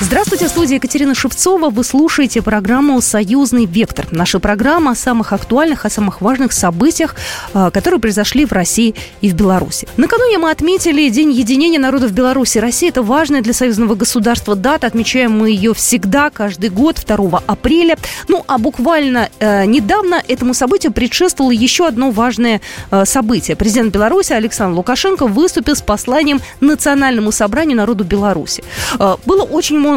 Здравствуйте, 0.00 0.46
в 0.46 0.50
студии 0.50 0.76
Екатерина 0.76 1.12
Шевцова. 1.12 1.70
Вы 1.70 1.82
слушаете 1.82 2.40
программу 2.40 3.00
«Союзный 3.00 3.66
вектор». 3.66 4.06
Наша 4.12 4.38
программа 4.38 4.92
о 4.92 4.94
самых 4.94 5.32
актуальных, 5.32 5.84
о 5.84 5.90
самых 5.90 6.20
важных 6.20 6.52
событиях, 6.52 7.16
а, 7.52 7.72
которые 7.72 7.98
произошли 8.00 8.46
в 8.46 8.52
России 8.52 8.94
и 9.20 9.28
в 9.28 9.34
Беларуси. 9.34 9.88
Накануне 9.96 10.38
мы 10.38 10.50
отметили 10.52 11.08
День 11.08 11.32
единения 11.32 11.80
народов 11.80 12.12
Беларуси. 12.12 12.58
Россия– 12.58 12.88
это 12.90 13.02
важная 13.02 13.42
для 13.42 13.52
союзного 13.52 13.96
государства 13.96 14.54
дата. 14.54 14.86
Отмечаем 14.86 15.36
мы 15.36 15.50
ее 15.50 15.74
всегда, 15.74 16.30
каждый 16.30 16.70
год, 16.70 17.02
2 17.04 17.42
апреля. 17.46 17.98
Ну, 18.28 18.44
а 18.46 18.58
буквально 18.58 19.30
э, 19.40 19.64
недавно 19.66 20.22
этому 20.28 20.54
событию 20.54 20.92
предшествовало 20.92 21.50
еще 21.50 21.88
одно 21.88 22.12
важное 22.12 22.60
э, 22.92 23.04
событие. 23.04 23.56
Президент 23.56 23.92
Беларуси 23.92 24.32
Александр 24.32 24.76
Лукашенко 24.76 25.26
выступил 25.26 25.74
с 25.74 25.82
посланием 25.82 26.40
Национальному 26.60 27.32
собранию 27.32 27.76
народу 27.76 28.04
Беларуси. 28.04 28.62
Э, 29.00 29.16
было 29.26 29.42
очень 29.42 29.76
много 29.76 29.87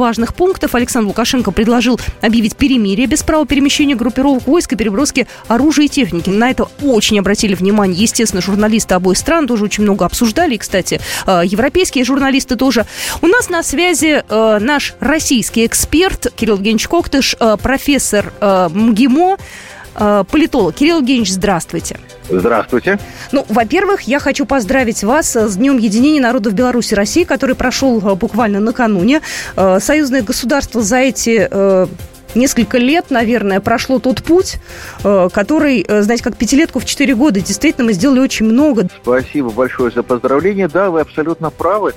важных 0.00 0.34
пунктов. 0.34 0.74
Александр 0.74 1.08
Лукашенко 1.08 1.50
предложил 1.50 2.00
объявить 2.20 2.56
перемирие 2.56 3.06
без 3.06 3.22
права 3.22 3.46
перемещения 3.46 3.94
группировок 3.94 4.46
войск 4.46 4.72
и 4.72 4.76
переброски 4.76 5.26
оружия 5.48 5.86
и 5.86 5.88
техники. 5.88 6.30
На 6.30 6.50
это 6.50 6.68
очень 6.82 7.18
обратили 7.18 7.54
внимание, 7.54 8.00
естественно, 8.00 8.42
журналисты 8.42 8.94
обоих 8.94 9.18
стран 9.18 9.46
тоже 9.46 9.64
очень 9.64 9.84
много 9.84 10.04
обсуждали. 10.04 10.54
И, 10.54 10.58
кстати, 10.58 11.00
э, 11.26 11.42
европейские 11.44 12.04
журналисты 12.04 12.56
тоже. 12.56 12.86
У 13.22 13.26
нас 13.26 13.48
на 13.48 13.62
связи 13.62 14.22
э, 14.28 14.58
наш 14.60 14.94
российский 15.00 15.66
эксперт 15.66 16.32
Кирилл 16.36 16.56
Евгеньевич 16.56 16.88
э, 17.40 17.56
профессор 17.62 18.32
МГИМО, 18.40 19.36
политолог. 20.30 20.74
Кирилл 20.74 20.98
Евгеньевич, 21.00 21.32
здравствуйте. 21.32 21.98
Здравствуйте. 22.30 22.98
Ну, 23.32 23.44
во-первых, 23.48 24.02
я 24.02 24.18
хочу 24.18 24.46
поздравить 24.46 25.02
вас 25.02 25.34
с 25.34 25.56
Днем 25.56 25.78
единения 25.78 26.20
народов 26.20 26.54
Беларуси 26.54 26.92
и 26.92 26.96
России, 26.96 27.24
который 27.24 27.54
прошел 27.54 27.98
э, 27.98 28.14
буквально 28.14 28.60
накануне. 28.60 29.20
Э, 29.56 29.78
союзное 29.80 30.22
государство 30.22 30.80
за 30.80 30.98
эти 30.98 31.48
э, 31.50 31.86
несколько 32.34 32.78
лет, 32.78 33.06
наверное, 33.10 33.60
прошло 33.60 33.98
тот 33.98 34.22
путь, 34.22 34.58
который, 35.02 35.84
знаете, 35.88 36.22
как 36.22 36.36
пятилетку 36.36 36.78
в 36.78 36.84
четыре 36.84 37.16
года. 37.16 37.40
Действительно, 37.40 37.86
мы 37.86 37.92
сделали 37.92 38.20
очень 38.20 38.46
много. 38.46 38.86
Спасибо 39.02 39.50
большое 39.50 39.90
за 39.90 40.04
поздравление. 40.04 40.68
Да, 40.68 40.90
вы 40.90 41.00
абсолютно 41.00 41.50
правы. 41.50 41.92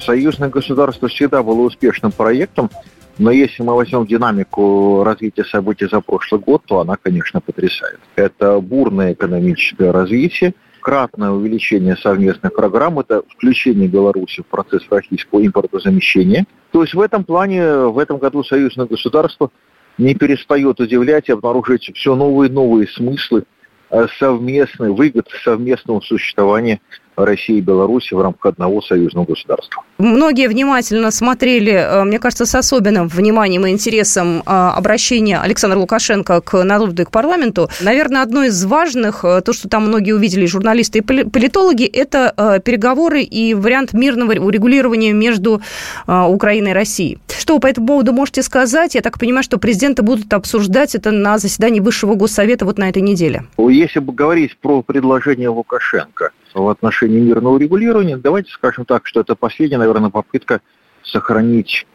Союзное 0.00 0.50
государство 0.50 1.08
всегда 1.08 1.42
было 1.42 1.62
успешным 1.62 2.12
проектом. 2.12 2.70
Но 3.18 3.30
если 3.30 3.62
мы 3.62 3.74
возьмем 3.74 4.06
динамику 4.06 5.02
развития 5.04 5.44
событий 5.44 5.86
за 5.86 6.00
прошлый 6.00 6.40
год, 6.40 6.62
то 6.66 6.80
она, 6.80 6.96
конечно, 7.00 7.40
потрясает. 7.40 8.00
Это 8.16 8.58
бурное 8.60 9.12
экономическое 9.12 9.90
развитие, 9.90 10.54
кратное 10.80 11.30
увеличение 11.30 11.96
совместных 11.96 12.54
программ, 12.54 12.98
это 12.98 13.22
включение 13.28 13.88
Беларуси 13.88 14.42
в 14.42 14.46
процесс 14.46 14.82
российского 14.90 15.46
импортозамещения. 15.46 16.46
То 16.72 16.82
есть 16.82 16.94
в 16.94 17.00
этом 17.00 17.24
плане 17.24 17.86
в 17.86 17.98
этом 17.98 18.18
году 18.18 18.42
союзное 18.44 18.86
государство 18.86 19.50
не 19.98 20.14
перестает 20.14 20.80
удивлять 20.80 21.28
и 21.28 21.32
обнаруживать 21.32 21.90
все 21.94 22.14
новые 22.14 22.48
и 22.48 22.52
новые 22.52 22.88
смыслы 22.88 23.44
э, 23.90 24.06
совместной 24.18 24.90
выгод 24.90 25.28
совместного 25.44 26.00
существования 26.00 26.80
России 27.16 27.58
и 27.58 27.60
Беларуси 27.60 28.14
в 28.14 28.20
рамках 28.20 28.52
одного 28.52 28.80
союзного 28.80 29.26
государства. 29.26 29.82
Многие 29.98 30.48
внимательно 30.48 31.10
смотрели, 31.10 31.72
э, 31.72 32.04
мне 32.04 32.18
кажется, 32.18 32.46
с 32.46 32.54
особенным 32.54 33.08
вниманием 33.08 33.66
и 33.66 33.70
интересом 33.70 34.38
э, 34.38 34.42
обращение 34.46 35.38
Александра 35.38 35.78
Лукашенко 35.78 36.40
к 36.40 36.64
народу 36.64 37.02
и 37.02 37.04
к 37.04 37.10
парламенту. 37.10 37.68
Наверное, 37.80 38.22
одно 38.22 38.44
из 38.44 38.64
важных, 38.64 39.24
э, 39.24 39.42
то, 39.42 39.52
что 39.52 39.68
там 39.68 39.86
многие 39.88 40.12
увидели, 40.12 40.46
журналисты 40.46 40.98
и 40.98 41.02
политологи, 41.02 41.84
это 41.84 42.60
переговоры 42.64 43.22
и 43.22 43.54
вариант 43.54 43.92
мирного 43.92 44.32
урегулирования 44.32 45.12
между 45.12 45.60
Украиной 46.06 46.70
и 46.70 46.74
Россией. 46.74 47.18
Что 47.28 47.54
вы 47.54 47.60
по 47.60 47.66
этому 47.66 47.86
поводу 47.86 48.12
можете 48.12 48.42
сказать? 48.42 48.94
Я 48.94 49.00
так 49.00 49.18
понимаю, 49.18 49.42
что 49.42 49.58
президенты 49.58 50.02
будут 50.02 50.32
обсуждать 50.32 50.94
это 50.94 51.10
на 51.10 51.38
заседании 51.38 51.80
Высшего 51.80 52.14
Госсовета 52.14 52.64
вот 52.64 52.78
на 52.78 52.88
этой 52.88 53.02
неделе. 53.02 53.44
Если 53.58 54.00
бы 54.00 54.12
говорить 54.12 54.56
про 54.58 54.82
предложение 54.82 55.48
Лукашенко– 55.48 56.30
в 56.54 56.68
отношении 56.68 57.20
мирного 57.20 57.58
регулирования, 57.58 58.16
давайте 58.16 58.50
скажем 58.50 58.84
так, 58.84 59.06
что 59.06 59.20
это 59.20 59.34
последняя, 59.34 59.78
наверное, 59.78 60.10
попытка 60.10 60.60
сохранить 61.02 61.86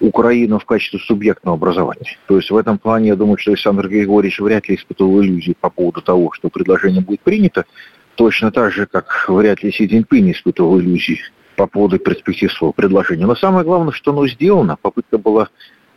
Украину 0.00 0.58
в 0.58 0.64
качестве 0.64 0.98
субъектного 0.98 1.56
образования. 1.56 2.16
То 2.26 2.36
есть 2.36 2.50
в 2.50 2.56
этом 2.56 2.78
плане 2.78 3.08
я 3.08 3.16
думаю, 3.16 3.36
что 3.36 3.50
Александр 3.50 3.88
Григорьевич 3.88 4.40
вряд 4.40 4.68
ли 4.68 4.76
испытывал 4.76 5.20
иллюзии 5.20 5.54
по 5.60 5.68
поводу 5.68 6.00
того, 6.00 6.32
что 6.32 6.48
предложение 6.48 7.02
будет 7.02 7.20
принято, 7.20 7.66
точно 8.14 8.50
так 8.50 8.72
же, 8.72 8.86
как 8.86 9.26
вряд 9.28 9.62
ли 9.62 9.70
Си 9.70 9.86
Цзиньпинь 9.86 10.32
испытывал 10.32 10.80
иллюзии 10.80 11.20
по 11.56 11.66
поводу 11.66 11.98
перспектив 11.98 12.50
своего 12.50 12.72
предложения. 12.72 13.26
Но 13.26 13.36
самое 13.36 13.64
главное, 13.64 13.92
что 13.92 14.12
оно 14.12 14.26
сделано, 14.26 14.76
попытка 14.80 15.18
была 15.18 15.48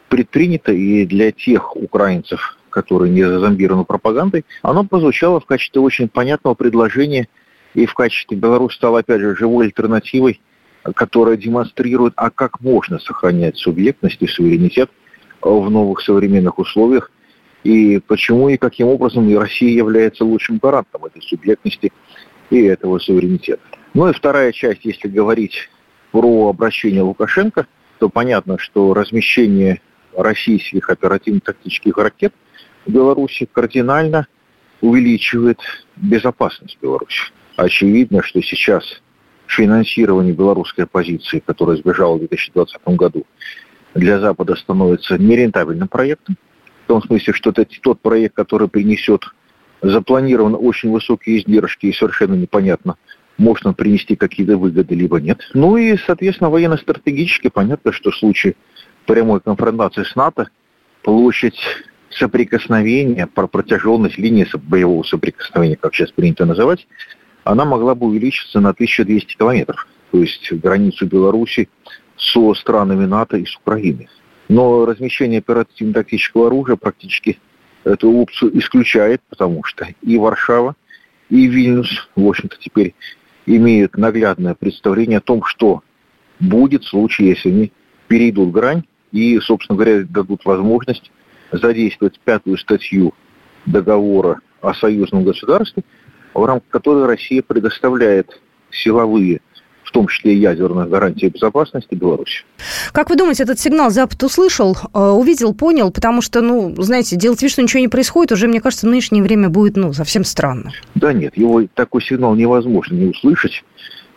предпринята, 0.09 0.73
и 0.73 1.05
для 1.05 1.31
тех 1.31 1.75
украинцев, 1.77 2.57
которые 2.69 3.11
не 3.11 3.23
зазомбированы 3.23 3.85
пропагандой, 3.85 4.45
оно 4.61 4.83
прозвучало 4.83 5.39
в 5.39 5.45
качестве 5.45 5.81
очень 5.81 6.09
понятного 6.09 6.55
предложения– 6.55 7.29
и 7.73 7.85
в 7.85 7.93
качестве 7.93 8.37
Беларусь 8.37 8.75
стала, 8.75 8.99
опять 8.99 9.21
же, 9.21 9.35
живой 9.35 9.65
альтернативой, 9.65 10.39
которая 10.95 11.37
демонстрирует, 11.37 12.13
а 12.17 12.29
как 12.29 12.61
можно 12.61 12.99
сохранять 12.99 13.57
субъектность 13.57 14.21
и 14.21 14.27
суверенитет 14.27 14.89
в 15.41 15.69
новых 15.69 16.01
современных 16.01 16.59
условиях, 16.59 17.11
и 17.63 17.99
почему 18.05 18.49
и 18.49 18.57
каким 18.57 18.87
образом 18.87 19.29
и 19.29 19.35
Россия 19.35 19.71
является 19.71 20.25
лучшим 20.25 20.57
гарантом 20.57 21.05
этой 21.05 21.21
субъектности 21.21 21.91
и 22.49 22.61
этого 22.61 22.99
суверенитета. 22.99 23.61
Ну 23.93 24.09
и 24.09 24.13
вторая 24.13 24.51
часть, 24.51 24.83
если 24.83 25.07
говорить 25.07 25.69
про 26.11 26.49
обращение 26.49 27.01
Лукашенко, 27.01 27.67
то 27.99 28.09
понятно, 28.09 28.57
что 28.57 28.93
размещение 28.93 29.81
российских 30.15 30.89
оперативно-тактических 30.89 31.97
ракет 31.97 32.33
в 32.85 32.91
Беларуси 32.91 33.47
кардинально 33.51 34.27
увеличивает 34.81 35.59
безопасность 35.95 36.77
Беларуси. 36.81 37.31
Очевидно, 37.55 38.23
что 38.23 38.41
сейчас 38.41 39.01
финансирование 39.47 40.33
белорусской 40.33 40.85
оппозиции, 40.85 41.43
которая 41.45 41.77
сбежала 41.77 42.15
в 42.15 42.19
2020 42.19 42.81
году, 42.87 43.25
для 43.93 44.19
Запада 44.19 44.55
становится 44.55 45.17
нерентабельным 45.17 45.87
проектом. 45.87 46.37
В 46.85 46.87
том 46.87 47.03
смысле, 47.03 47.33
что 47.33 47.51
это 47.51 47.65
тот 47.81 48.01
проект, 48.01 48.35
который 48.35 48.67
принесет 48.67 49.23
запланирован 49.81 50.55
очень 50.59 50.91
высокие 50.91 51.39
издержки 51.39 51.87
и 51.87 51.93
совершенно 51.93 52.35
непонятно, 52.35 52.95
можно 53.37 53.73
принести 53.73 54.15
какие-то 54.15 54.57
выгоды, 54.57 54.95
либо 54.95 55.19
нет. 55.19 55.39
Ну 55.53 55.77
и, 55.77 55.97
соответственно, 55.97 56.49
военно-стратегически 56.49 57.49
понятно, 57.49 57.91
что 57.91 58.11
в 58.11 58.15
случае 58.15 58.55
прямой 59.05 59.41
конфронтации 59.41 60.03
с 60.03 60.15
НАТО 60.15 60.49
площадь 61.03 61.59
соприкосновения, 62.09 63.27
протяженность 63.27 64.17
линии 64.17 64.47
боевого 64.53 65.03
соприкосновения, 65.03 65.75
как 65.75 65.93
сейчас 65.93 66.11
принято 66.11 66.45
называть, 66.45 66.87
она 67.43 67.65
могла 67.65 67.95
бы 67.95 68.07
увеличиться 68.07 68.59
на 68.59 68.69
1200 68.69 69.37
километров, 69.37 69.87
то 70.11 70.19
есть 70.19 70.51
границу 70.53 71.05
Беларуси 71.05 71.69
со 72.17 72.53
странами 72.53 73.05
НАТО 73.05 73.37
и 73.37 73.45
с 73.45 73.55
Украиной. 73.57 74.09
Но 74.49 74.85
размещение 74.85 75.39
оперативно-тактического 75.39 76.47
оружия 76.47 76.75
практически 76.75 77.39
эту 77.83 78.11
опцию 78.11 78.57
исключает, 78.57 79.21
потому 79.29 79.63
что 79.63 79.87
и 80.01 80.17
Варшава, 80.17 80.75
и 81.29 81.47
Вильнюс, 81.47 82.09
в 82.15 82.27
общем-то, 82.27 82.57
теперь 82.59 82.93
имеют 83.45 83.97
наглядное 83.97 84.55
представление 84.55 85.17
о 85.17 85.21
том, 85.21 85.43
что 85.43 85.81
будет 86.39 86.83
в 86.83 86.89
случае, 86.89 87.29
если 87.29 87.49
они 87.49 87.71
перейдут 88.07 88.51
грань 88.51 88.83
и, 89.11 89.39
собственно 89.39 89.77
говоря, 89.77 90.03
дадут 90.03 90.45
возможность 90.45 91.11
задействовать 91.51 92.19
пятую 92.19 92.57
статью 92.57 93.13
договора 93.65 94.39
о 94.61 94.73
союзном 94.73 95.25
государстве– 95.25 95.83
в 96.33 96.45
рамках 96.45 96.69
которой 96.69 97.05
Россия 97.05 97.41
предоставляет 97.41 98.39
силовые 98.71 99.41
в 99.83 99.91
том 99.91 100.07
числе 100.07 100.33
и 100.33 100.39
ядерных 100.39 100.89
гарантий 100.89 101.29
безопасности 101.29 101.93
Беларуси. 101.93 102.43
Как 102.93 103.11
вы 103.11 103.15
думаете, 103.15 103.43
этот 103.43 103.59
сигнал 103.59 103.91
Запад 103.91 104.23
услышал, 104.23 104.75
э, 104.93 104.99
увидел, 104.99 105.53
понял? 105.53 105.91
Потому 105.91 106.21
что, 106.21 106.41
ну, 106.41 106.73
знаете, 106.81 107.15
делать 107.15 107.41
вид, 107.43 107.51
что 107.51 107.61
ничего 107.61 107.79
не 107.79 107.87
происходит, 107.89 108.31
уже, 108.31 108.47
мне 108.47 108.59
кажется, 108.59 108.87
в 108.87 108.89
нынешнее 108.89 109.21
время 109.21 109.49
будет, 109.49 109.75
ну, 109.75 109.93
совсем 109.93 110.23
странно. 110.23 110.71
Да 110.95 111.13
нет, 111.13 111.37
его 111.37 111.61
такой 111.75 112.01
сигнал 112.01 112.33
невозможно 112.33 112.95
не 112.95 113.09
услышать. 113.09 113.63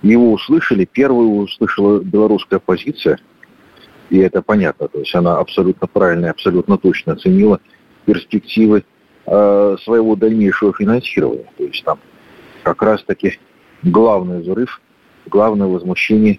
Его 0.02 0.32
услышали, 0.32 0.86
первую 0.90 1.42
услышала 1.42 2.00
белорусская 2.00 2.56
оппозиция, 2.56 3.19
и 4.08 4.19
это 4.19 4.40
понятно, 4.40 4.88
то 4.88 5.00
есть 5.00 5.14
она 5.14 5.38
абсолютно 5.38 5.86
правильно 5.86 6.26
и 6.26 6.30
абсолютно 6.30 6.78
точно 6.78 7.14
оценила 7.14 7.60
перспективы 8.04 8.84
Э, 9.28 9.76
своего 9.82 10.14
дальнейшего 10.14 10.73
финансирования. 10.73 11.50
То 11.56 11.64
есть 11.64 11.82
там 11.84 11.99
как 12.62 12.81
раз-таки 12.81 13.40
главный 13.82 14.40
взрыв, 14.40 14.81
главное 15.26 15.67
возмущение 15.67 16.38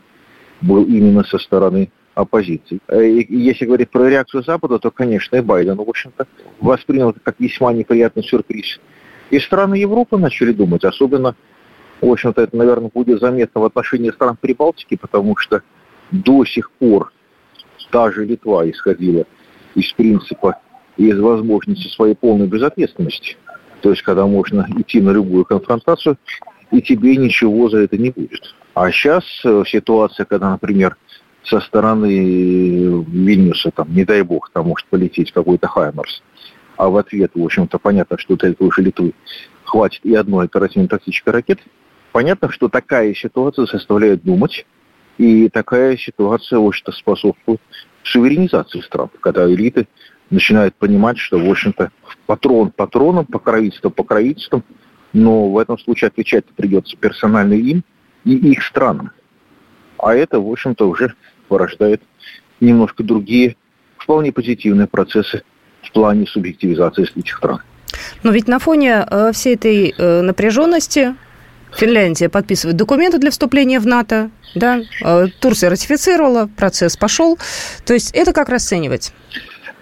был 0.62 0.86
именно 0.86 1.26
со 1.26 1.38
стороны 1.38 1.92
оппозиции. 2.16 2.80
Э, 2.88 3.06
и 3.06 3.36
если 3.36 3.66
говорить 3.66 3.90
про 3.90 4.08
реакцию 4.10 4.44
Запада, 4.44 4.80
то, 4.80 4.90
конечно, 4.90 5.36
и 5.36 5.42
Байден, 5.42 5.76
в 5.76 5.82
общем-то, 5.82 6.28
воспринял 6.62 7.10
это 7.10 7.20
как 7.20 7.36
весьма 7.40 7.74
неприятный 7.74 8.24
сюрприз. 8.24 8.80
И 9.32 9.40
страны 9.40 9.76
Европы 9.76 10.18
начали 10.18 10.54
думать, 10.54 10.86
особенно 10.86 11.36
В 12.00 12.10
общем-то, 12.10 12.42
это, 12.42 12.56
наверное, 12.56 12.92
будет 12.94 13.20
заметно 13.20 13.60
в 13.60 13.66
отношении 13.66 14.12
стран 14.12 14.38
Прибалтики, 14.40 14.96
потому 14.96 15.36
что 15.36 15.62
до 16.12 16.46
сих 16.46 16.72
пор 16.72 17.12
та 17.92 18.12
же 18.12 18.24
Литва 18.24 18.70
исходила 18.70 19.26
из 19.76 19.92
принципа 19.92 20.60
из 20.98 21.20
возможности 21.20 21.88
своей 21.88 22.16
полной 22.16 22.48
безответственности. 22.48 23.38
То 23.82 23.92
есть, 23.92 24.02
когда 24.02 24.26
можно 24.26 24.68
идти 24.78 25.00
на 25.00 25.12
любую 25.12 25.46
конфронтацию, 25.46 26.18
и 26.72 26.82
тебе 26.82 27.16
ничего 27.16 27.70
за 27.70 27.80
это 27.80 27.98
не 27.98 28.10
будет. 28.10 28.56
А 28.74 28.92
сейчас 28.92 29.24
э, 29.46 29.64
ситуация, 29.66 30.26
когда, 30.26 30.52
например, 30.52 30.98
со 31.44 31.60
стороны 31.62 32.10
Вильнюса, 32.10 33.72
там, 33.72 33.94
не 33.94 34.04
дай 34.04 34.22
бог, 34.22 34.50
там 34.52 34.68
может 34.68 34.88
полететь 34.88 35.32
какой-то 35.32 35.68
Хаймерс, 35.68 36.22
а 36.76 36.90
в 36.90 36.98
ответ, 36.98 37.32
в 37.34 37.44
общем-то, 37.44 37.80
понятно, 37.80 38.18
что 38.18 38.36
для 38.36 38.50
этого 38.50 38.72
же 38.72 38.82
Литвы 38.82 39.14
хватит 39.64 40.02
и 40.04 40.14
одной 40.14 40.46
оперативно-тактической 40.46 41.32
ракеты, 41.32 41.64
понятно, 42.12 42.52
что 42.52 42.68
такая 42.68 43.14
ситуация 43.14 43.66
заставляет 43.66 44.24
думать, 44.24 44.66
и 45.18 45.50
такая 45.50 45.98
ситуация, 45.98 46.60
в 46.60 46.68
общем-то, 46.68 46.92
способствует 46.92 47.62
суверенизации 48.04 48.82
стран, 48.82 49.10
когда 49.22 49.52
элиты 49.52 49.88
начинают 50.30 50.76
понимать, 50.76 51.18
что, 51.18 51.40
в 51.40 51.50
общем-то, 51.50 51.92
патрон 52.26 52.72
патроном, 52.72 53.26
покровительство 53.26 53.90
покровительством, 53.90 54.64
но 55.14 55.50
в 55.50 55.58
этом 55.58 55.78
случае 55.80 56.10
отвечать 56.10 56.46
придется 56.46 56.98
персонально 56.98 57.54
им 57.54 57.84
и 58.26 58.36
их 58.36 58.64
странам. 58.64 59.12
А 59.98 60.14
это, 60.14 60.40
в 60.40 60.52
общем-то, 60.52 60.88
уже 60.88 61.14
порождает 61.48 62.02
немножко 62.60 63.04
другие, 63.04 63.56
вполне 63.98 64.32
позитивные 64.32 64.88
процессы 64.88 65.44
в 65.82 65.92
плане 65.92 66.28
субъективизации 66.28 67.08
этих 67.16 67.38
стран. 67.38 67.62
Но 68.24 68.32
ведь 68.32 68.48
на 68.48 68.60
фоне 68.60 69.06
э, 69.10 69.32
всей 69.34 69.56
этой 69.56 69.94
э, 69.98 70.22
напряженности 70.22 71.16
Финляндия 71.76 72.30
подписывает 72.30 72.78
документы 72.78 73.18
для 73.18 73.32
вступления 73.32 73.80
в 73.80 73.86
НАТО, 73.86 74.30
да, 74.56 74.82
э, 75.04 75.28
Турция 75.40 75.70
ратифицировала, 75.70 76.50
процесс 76.56 76.98
пошел. 76.98 77.38
То 77.86 77.94
есть 77.94 78.12
это 78.14 78.34
как 78.34 78.50
расценивать? 78.50 79.14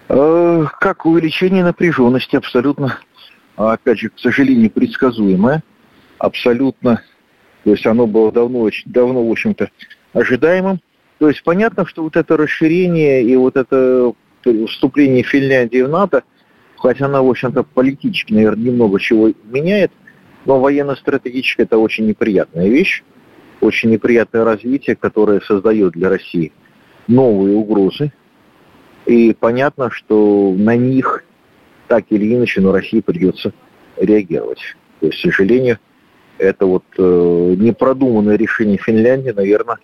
Как 0.08 1.04
увеличение 1.04 1.64
напряженности 1.64 2.36
абсолютно, 2.36 2.98
опять 3.56 3.98
же, 3.98 4.10
к 4.10 4.18
сожалению, 4.18 4.70
предсказуемое, 4.70 5.64
абсолютно, 6.18 7.02
то 7.64 7.70
есть 7.70 7.86
оно 7.86 8.06
было 8.06 8.30
давно, 8.30 8.60
очень 8.60 8.90
давно, 8.90 9.26
в 9.26 9.30
общем-то, 9.30 9.68
ожидаемым. 10.12 10.80
То 11.18 11.28
есть 11.28 11.42
понятно, 11.42 11.86
что 11.86 12.02
вот 12.04 12.16
это 12.16 12.36
расширение 12.36 13.24
и 13.24 13.34
вот 13.34 13.56
это 13.56 14.12
вступление 14.68 15.24
Финляндии 15.24 15.82
в 15.82 15.88
НАТО, 15.88 16.22
хотя 16.78 17.06
она, 17.06 17.20
в 17.22 17.28
общем-то, 17.28 17.64
политически, 17.64 18.32
наверное, 18.32 18.66
немного 18.66 19.00
чего 19.00 19.32
меняет, 19.44 19.90
но 20.44 20.60
военно-стратегически 20.60 21.62
это 21.62 21.78
очень 21.78 22.06
неприятная 22.06 22.68
вещь, 22.68 23.02
очень 23.60 23.90
неприятное 23.90 24.44
развитие, 24.44 24.94
которое 24.94 25.40
создает 25.40 25.94
для 25.94 26.10
России 26.10 26.52
новые 27.08 27.56
угрозы. 27.56 28.12
И 29.06 29.34
понятно, 29.38 29.90
что 29.90 30.54
на 30.56 30.76
них 30.76 31.24
так 31.88 32.04
или 32.10 32.34
иначе, 32.34 32.60
но 32.60 32.72
России 32.72 33.00
придется 33.00 33.52
реагировать. 33.96 34.60
То 35.00 35.06
есть, 35.06 35.18
к 35.18 35.22
сожалению, 35.22 35.78
это 36.38 36.66
вот 36.66 36.84
э, 36.98 37.54
непродуманное 37.56 38.36
решение 38.36 38.78
Финляндии, 38.78 39.30
наверное, 39.30 39.78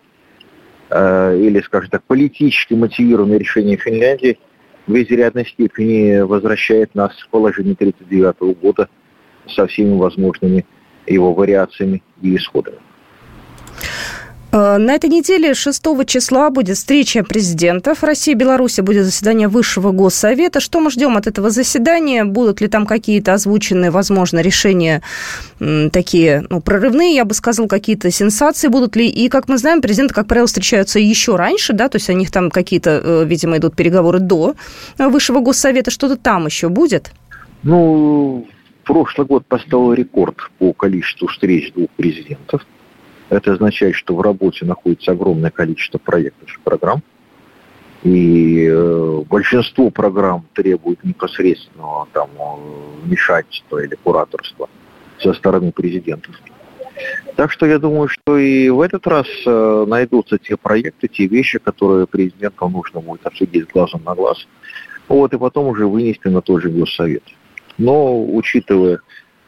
э, 0.91 1.39
или, 1.39 1.61
скажем 1.61 1.91
так, 1.91 2.03
политически 2.05 2.75
мотивированное 2.75 3.39
решение 3.39 3.77
Финляндии 3.77 4.39
в 4.87 4.95
изрядной 4.95 5.47
степени 5.47 6.21
возвращает 6.21 6.95
нас 6.95 7.13
в 7.17 7.29
положение 7.29 7.75
1939 7.75 8.61
года 8.61 8.89
со 9.49 9.67
всеми 9.67 9.97
возможными 9.97 10.67
его 11.07 11.33
вариациями 11.33 12.03
и 12.21 12.37
исходами. 12.37 12.79
Э, 14.53 14.77
на 14.77 14.95
этой 14.95 15.09
неделе 15.09 15.55
6 15.55 15.83
числа 16.07 16.51
будет 16.51 16.77
встреча 16.77 17.25
президентов 17.25 18.05
России 18.05 18.33
и 18.33 18.35
Беларуси, 18.35 18.83
будет 18.83 19.07
заседание 19.07 19.49
Высшего 19.49 19.93
Госсовета. 19.93 20.61
Что 20.61 20.81
мы 20.81 20.91
ждем 20.91 21.17
от 21.17 21.27
этого 21.27 21.49
заседания? 21.51 22.25
Будут 22.25 22.61
ли 22.61 22.69
там 22.69 22.85
какие-то 22.85 23.33
озвученные, 23.33 23.91
возможно, 23.91 24.41
решения 24.41 25.03
такие 25.59 26.45
ну, 26.51 26.61
прорывные, 26.61 27.15
я 27.15 27.25
бы 27.25 27.35
сказал, 27.35 27.67
какие-то 27.67 28.11
сенсации 28.11 28.69
будут 28.69 28.95
ли? 28.95 29.09
И, 29.09 29.29
как 29.29 29.49
мы 29.49 29.57
знаем, 29.57 29.81
президенты, 29.81 30.13
как 30.13 30.27
правило, 30.27 30.47
встречаются 30.47 30.99
еще 30.99 31.37
раньше, 31.37 31.73
да, 31.73 31.89
то 31.89 31.97
есть 31.97 32.11
у 32.11 32.13
них 32.13 32.31
там 32.31 32.51
какие-то, 32.51 33.01
э, 33.03 33.25
видимо, 33.25 33.57
идут 33.57 33.75
переговоры 33.75 34.19
до 34.19 34.55
Высшего 34.99 35.41
Госсовета. 35.41 35.91
Что-то 35.91 36.17
там 36.17 36.47
еще 36.47 36.69
будет? 36.69 37.13
Ну, 37.63 38.47
прошлый 38.85 39.27
год 39.27 39.47
поставил 39.47 39.95
рекорд 39.95 40.37
по 40.59 40.75
количеству 40.75 41.29
встреч 41.29 41.73
двух 41.73 41.89
президентов. 41.97 42.63
Это 43.33 43.53
означает, 43.53 43.95
что 43.95 44.15
в 44.15 44.21
работе 44.21 44.67
находится 44.67 45.13
огромное 45.13 45.51
количество 45.51 45.97
проектов 45.97 46.55
и 46.55 46.61
программ. 46.63 47.03
И 48.03 48.69
э, 48.71 49.23
большинство 49.27 49.89
программ 49.89 50.45
требует 50.53 51.03
непосредственного 51.03 52.09
там, 52.13 52.29
э, 52.39 53.05
вмешательства 53.07 53.79
или 53.79 53.95
кураторства 53.95 54.69
со 55.19 55.33
стороны 55.33 55.73
президентов. 55.73 56.39
Так 57.35 57.51
что 57.51 57.65
я 57.65 57.79
думаю, 57.79 58.09
что 58.09 58.37
и 58.37 58.69
в 58.69 58.83
этот 58.83 59.07
раз 59.07 59.27
э, 59.47 59.85
найдутся 59.89 60.37
те 60.37 60.59
проекты, 60.59 61.09
те 61.09 61.27
вещи, 61.27 61.59
которые 61.59 62.07
президенту 62.07 62.69
нужно 62.69 63.01
будет 63.01 63.25
обсудить 63.25 63.71
глазом 63.73 64.03
на 64.05 64.15
глаз. 64.15 64.47
Вот, 65.09 65.33
и 65.33 65.39
потом 65.39 65.69
уже 65.69 65.87
вынести 65.87 66.29
на 66.29 66.43
тот 66.43 66.61
же 66.61 66.69
госсовет. 66.69 67.25
Но 67.79 68.23
учитывая 68.23 69.01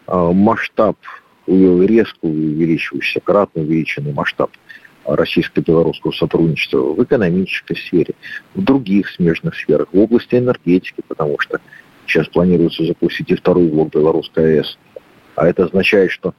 э, 0.07 0.31
масштаб 0.33 0.97
резко 1.47 2.19
увеличивающийся, 2.23 3.21
кратно 3.21 3.63
увеличенный 3.63 4.13
масштаб 4.13 4.51
российско-белорусского 5.05 6.13
сотрудничества 6.13 6.79
в 6.79 7.03
экономической 7.03 7.77
сфере, 7.77 8.15
в 8.55 8.63
других 8.63 9.11
смежных 9.11 9.55
сферах, 9.55 9.89
в 9.93 9.99
области 9.99 10.37
энергетики, 10.37 11.03
потому 11.07 11.39
что 11.39 11.61
сейчас 12.07 12.27
планируется 12.29 12.85
запустить 12.85 13.31
и 13.31 13.35
второй 13.35 13.69
блок 13.69 13.93
Белорусской 13.93 14.61
АЭС. 14.61 14.79
А 15.37 15.47
это 15.47 15.65
означает, 15.65 16.11
что 16.11 16.35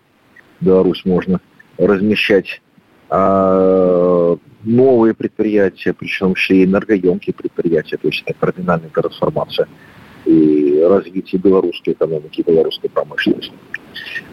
Беларусь 0.61 1.03
можно 1.05 1.41
размещать 1.77 2.61
а, 3.09 4.37
новые 4.63 5.13
предприятия, 5.13 5.93
причем 5.93 6.31
еще 6.31 6.63
энергоемкие 6.63 7.33
предприятия, 7.33 7.97
то 7.97 8.07
есть 8.07 8.23
это 8.25 8.37
кардинальная 8.39 8.89
трансформация 8.89 9.67
и 10.25 10.81
развитие 10.81 11.39
белорусской 11.39 11.93
экономики, 11.93 12.43
белорусской 12.45 12.89
промышленности. 12.89 13.53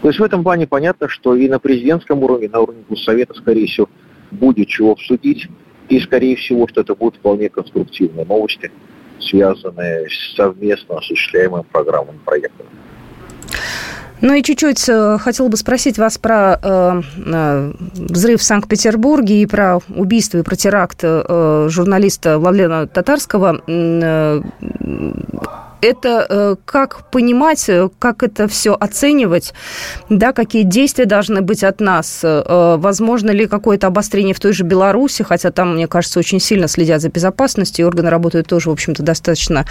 То 0.00 0.08
есть 0.08 0.18
в 0.18 0.22
этом 0.22 0.42
плане 0.42 0.66
понятно, 0.66 1.08
что 1.08 1.34
и 1.34 1.48
на 1.48 1.58
президентском 1.58 2.22
уровне, 2.22 2.48
на 2.48 2.60
уровне 2.60 2.82
Госсовета, 2.88 3.34
скорее 3.34 3.66
всего, 3.66 3.88
будет 4.30 4.68
чего 4.68 4.92
обсудить. 4.92 5.48
И, 5.88 6.00
скорее 6.00 6.36
всего, 6.36 6.66
что 6.68 6.80
это 6.80 6.94
будут 6.94 7.16
вполне 7.16 7.48
конструктивные 7.48 8.24
новости, 8.24 8.70
связанные 9.20 10.08
с 10.08 10.34
совместно 10.36 10.98
осуществляемыми 10.98 11.64
программами 11.70 12.18
проектами. 12.24 12.68
Ну 14.22 14.34
и 14.34 14.42
чуть-чуть 14.42 14.88
э, 14.88 15.18
хотел 15.18 15.48
бы 15.48 15.56
спросить 15.56 15.98
вас 15.98 16.16
про 16.16 16.58
э, 16.62 17.02
э, 17.26 17.72
взрыв 17.94 18.40
в 18.40 18.44
Санкт-Петербурге 18.44 19.42
и 19.42 19.46
про 19.46 19.80
убийство 19.88 20.38
и 20.38 20.42
про 20.42 20.54
теракт 20.54 21.00
э, 21.02 21.66
журналиста 21.68 22.38
Владлена 22.38 22.86
Татарского. 22.86 23.60
Э, 23.66 24.40
это 25.82 26.26
э, 26.28 26.56
как 26.64 27.10
понимать, 27.10 27.68
э, 27.68 27.90
как 27.98 28.22
это 28.22 28.48
все 28.48 28.74
оценивать, 28.74 29.52
да, 30.08 30.32
какие 30.32 30.62
действия 30.62 31.04
должны 31.04 31.42
быть 31.42 31.64
от 31.64 31.80
нас, 31.80 32.20
э, 32.22 32.76
возможно 32.78 33.30
ли 33.30 33.46
какое-то 33.46 33.88
обострение 33.88 34.32
в 34.32 34.40
той 34.40 34.52
же 34.52 34.64
Беларуси, 34.64 35.22
хотя 35.24 35.50
там, 35.50 35.74
мне 35.74 35.88
кажется, 35.88 36.20
очень 36.20 36.40
сильно 36.40 36.68
следят 36.68 37.02
за 37.02 37.10
безопасностью, 37.10 37.84
и 37.84 37.86
органы 37.86 38.10
работают 38.10 38.46
тоже, 38.46 38.70
в 38.70 38.72
общем-то, 38.72 39.02
достаточно 39.02 39.66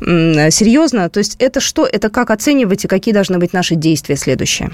серьезно. 0.00 1.08
То 1.10 1.18
есть 1.18 1.36
это 1.38 1.60
что, 1.60 1.86
это 1.86 2.08
как 2.08 2.30
оценивать 2.30 2.84
и 2.84 2.88
какие 2.88 3.12
должны 3.12 3.38
быть 3.38 3.52
наши 3.52 3.74
действия 3.74 4.16
следующие? 4.16 4.70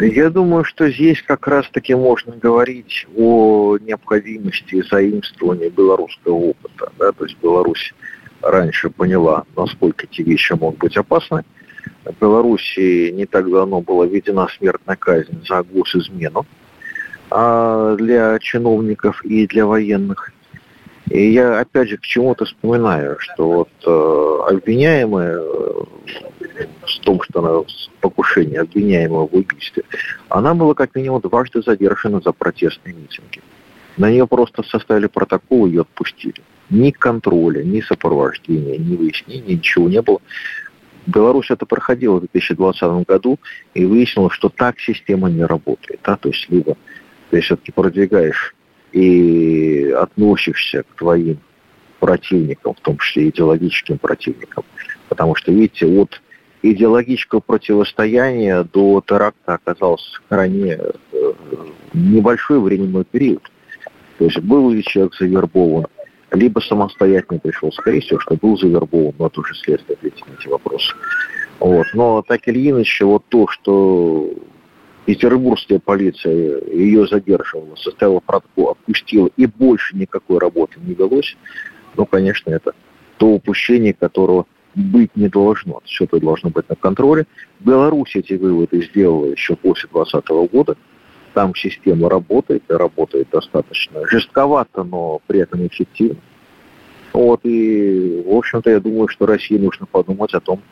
Я 0.00 0.30
думаю, 0.30 0.64
что 0.64 0.90
здесь 0.90 1.22
как 1.22 1.46
раз-таки 1.46 1.94
можно 1.94 2.34
говорить 2.36 3.06
о 3.16 3.76
необходимости 3.78 4.82
заимствования 4.90 5.70
белорусского 5.70 6.34
опыта. 6.34 6.92
Да? 6.98 7.12
То 7.12 7.24
есть 7.24 7.36
Беларусь 7.42 7.94
раньше 8.42 8.90
поняла, 8.90 9.44
насколько 9.56 10.06
эти 10.06 10.22
вещи 10.22 10.52
могут 10.52 10.78
быть 10.78 10.96
опасны. 10.96 11.44
В 12.04 12.12
Беларуси 12.20 13.10
не 13.10 13.26
так 13.26 13.50
давно 13.50 13.80
была 13.80 14.06
введена 14.06 14.48
смертная 14.58 14.96
казнь 14.96 15.44
за 15.46 15.62
госизмену 15.62 16.46
а 17.30 17.94
для 17.96 18.38
чиновников 18.40 19.24
и 19.24 19.46
для 19.46 19.64
военных. 19.64 20.32
И 21.08 21.32
я 21.32 21.60
опять 21.60 21.88
же 21.88 21.96
к 21.96 22.02
чему-то 22.02 22.44
вспоминаю, 22.44 23.16
что 23.18 23.50
вот 23.50 23.68
э, 23.84 24.52
обвиняемая 24.54 25.38
э, 25.38 25.84
в 26.82 27.00
том, 27.02 27.20
что 27.22 27.40
она 27.40 27.64
покушение 28.00 28.60
обвиняемого 28.60 29.26
в 29.26 29.34
убийстве, 29.34 29.84
она 30.28 30.54
была 30.54 30.74
как 30.74 30.94
минимум 30.94 31.20
дважды 31.20 31.62
задержана 31.62 32.20
за 32.20 32.32
протестные 32.32 32.94
митинги. 32.94 33.40
На 33.96 34.10
нее 34.10 34.26
просто 34.26 34.62
составили 34.62 35.06
протокол 35.06 35.66
ее 35.66 35.82
отпустили. 35.82 36.42
Ни 36.70 36.90
контроля, 36.90 37.62
ни 37.62 37.80
сопровождения, 37.80 38.78
ни 38.78 38.96
выяснения, 38.96 39.56
ничего 39.56 39.88
не 39.88 40.00
было. 40.00 40.20
Беларусь 41.06 41.50
это 41.50 41.66
проходила 41.66 42.16
в 42.16 42.20
2020 42.20 43.06
году 43.06 43.38
и 43.74 43.84
выяснилось, 43.84 44.34
что 44.34 44.48
так 44.48 44.78
система 44.78 45.28
не 45.28 45.44
работает. 45.44 46.00
Да? 46.04 46.16
То 46.16 46.28
есть 46.28 46.48
либо 46.50 46.76
ты 47.30 47.40
все-таки 47.40 47.72
продвигаешь 47.72 48.54
и 48.92 49.94
относишься 49.96 50.82
к 50.82 50.98
твоим 50.98 51.38
противникам, 51.98 52.74
в 52.74 52.80
том 52.80 52.98
числе 52.98 53.28
идеологическим 53.28 53.98
противникам. 53.98 54.64
Потому 55.08 55.34
что, 55.34 55.52
видите, 55.52 55.86
от 55.86 56.20
идеологического 56.62 57.40
противостояния 57.40 58.64
до 58.64 59.02
теракта 59.06 59.54
оказался 59.54 60.20
стране 60.26 60.78
э, 61.12 61.32
небольшой 61.94 62.60
временной 62.60 63.04
период. 63.04 63.50
То 64.20 64.26
есть 64.26 64.38
был 64.40 64.68
ли 64.68 64.82
человек 64.82 65.14
завербован, 65.14 65.86
либо 66.30 66.60
самостоятельно 66.60 67.40
пришел, 67.40 67.72
скорее 67.72 68.02
всего, 68.02 68.20
что 68.20 68.36
был 68.36 68.58
завербован, 68.58 69.14
но 69.18 69.28
это 69.28 69.40
уже 69.40 69.54
следствие 69.54 69.96
ответить 69.96 70.26
на 70.28 70.34
эти 70.38 70.46
вопросы. 70.46 70.94
Вот. 71.58 71.86
Но 71.94 72.20
так 72.20 72.46
или 72.46 72.70
иначе, 72.70 73.06
вот 73.06 73.24
то, 73.30 73.48
что 73.48 74.30
петербургская 75.06 75.78
полиция 75.78 76.60
ее 76.70 77.06
задерживала, 77.06 77.74
составила 77.76 78.20
протокол, 78.20 78.72
отпустила, 78.72 79.30
и 79.38 79.46
больше 79.46 79.96
никакой 79.96 80.38
работы 80.38 80.74
не 80.80 80.92
велось, 80.92 81.34
ну, 81.96 82.04
конечно, 82.04 82.50
это 82.50 82.74
то 83.16 83.28
упущение, 83.28 83.94
которого 83.94 84.44
быть 84.74 85.16
не 85.16 85.28
должно. 85.28 85.80
Все 85.86 86.04
это 86.04 86.20
должно 86.20 86.50
быть 86.50 86.68
на 86.68 86.76
контроле. 86.76 87.26
Беларусь 87.60 88.16
эти 88.16 88.34
выводы 88.34 88.82
сделала 88.82 89.24
еще 89.24 89.56
после 89.56 89.88
2020 89.90 90.52
года. 90.52 90.76
Там 91.34 91.54
система 91.54 92.08
работает, 92.08 92.62
и 92.68 92.72
работает 92.72 93.28
достаточно 93.30 94.06
жестковато, 94.08 94.82
но 94.82 95.20
при 95.26 95.40
этом 95.40 95.66
эффективно. 95.66 96.20
Вот, 97.12 97.40
и, 97.44 98.22
в 98.26 98.34
общем-то, 98.36 98.70
я 98.70 98.80
думаю, 98.80 99.08
что 99.08 99.26
России 99.26 99.58
нужно 99.58 99.86
подумать 99.86 100.32
о 100.34 100.40
том, 100.40 100.62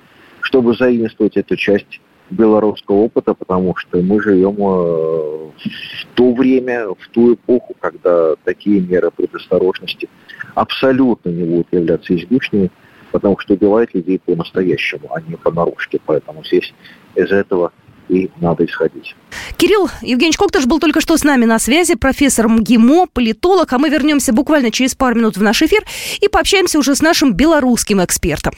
чтобы 0.40 0.74
заимствовать 0.74 1.36
эту 1.36 1.56
часть 1.56 2.00
белорусского 2.30 2.96
опыта, 2.96 3.34
потому 3.34 3.74
что 3.76 4.00
мы 4.02 4.22
живем 4.22 4.56
э, 4.58 5.50
в 5.56 6.14
то 6.14 6.34
время, 6.34 6.88
в 6.88 7.08
ту 7.12 7.34
эпоху, 7.34 7.74
когда 7.80 8.34
такие 8.44 8.80
меры 8.80 9.10
предосторожности 9.10 10.08
абсолютно 10.54 11.30
не 11.30 11.44
будут 11.44 11.72
являться 11.72 12.14
излишними, 12.14 12.70
потому 13.12 13.38
что 13.38 13.54
убивают 13.54 13.94
людей 13.94 14.18
по-настоящему, 14.18 15.08
а 15.14 15.20
не 15.20 15.36
понарошке. 15.36 16.00
Поэтому 16.04 16.44
здесь 16.44 16.74
из 17.14 17.30
этого 17.30 17.72
и 18.08 18.30
надо 18.40 18.64
исходить. 18.64 19.14
Кирилл 19.56 19.90
Евгеньевич 20.02 20.36
Коктыш 20.36 20.66
был 20.66 20.80
только 20.80 21.00
что 21.00 21.16
с 21.16 21.24
нами 21.24 21.44
на 21.44 21.58
связи, 21.58 21.94
профессор 21.94 22.48
МГИМО, 22.48 23.06
политолог, 23.12 23.72
а 23.72 23.78
мы 23.78 23.88
вернемся 23.88 24.32
буквально 24.32 24.70
через 24.70 24.94
пару 24.94 25.16
минут 25.16 25.36
в 25.36 25.42
наш 25.42 25.62
эфир 25.62 25.84
и 26.20 26.28
пообщаемся 26.28 26.78
уже 26.78 26.94
с 26.94 27.02
нашим 27.02 27.32
белорусским 27.32 28.02
экспертом. 28.02 28.54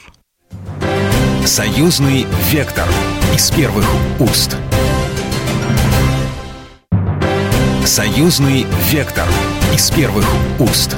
Союзный 1.45 2.25
вектор 2.51 2.87
из 3.33 3.49
первых 3.51 3.85
уст. 4.19 4.57
Союзный 7.85 8.65
вектор 8.91 9.27
из 9.73 9.89
первых 9.91 10.25
уст. 10.59 10.95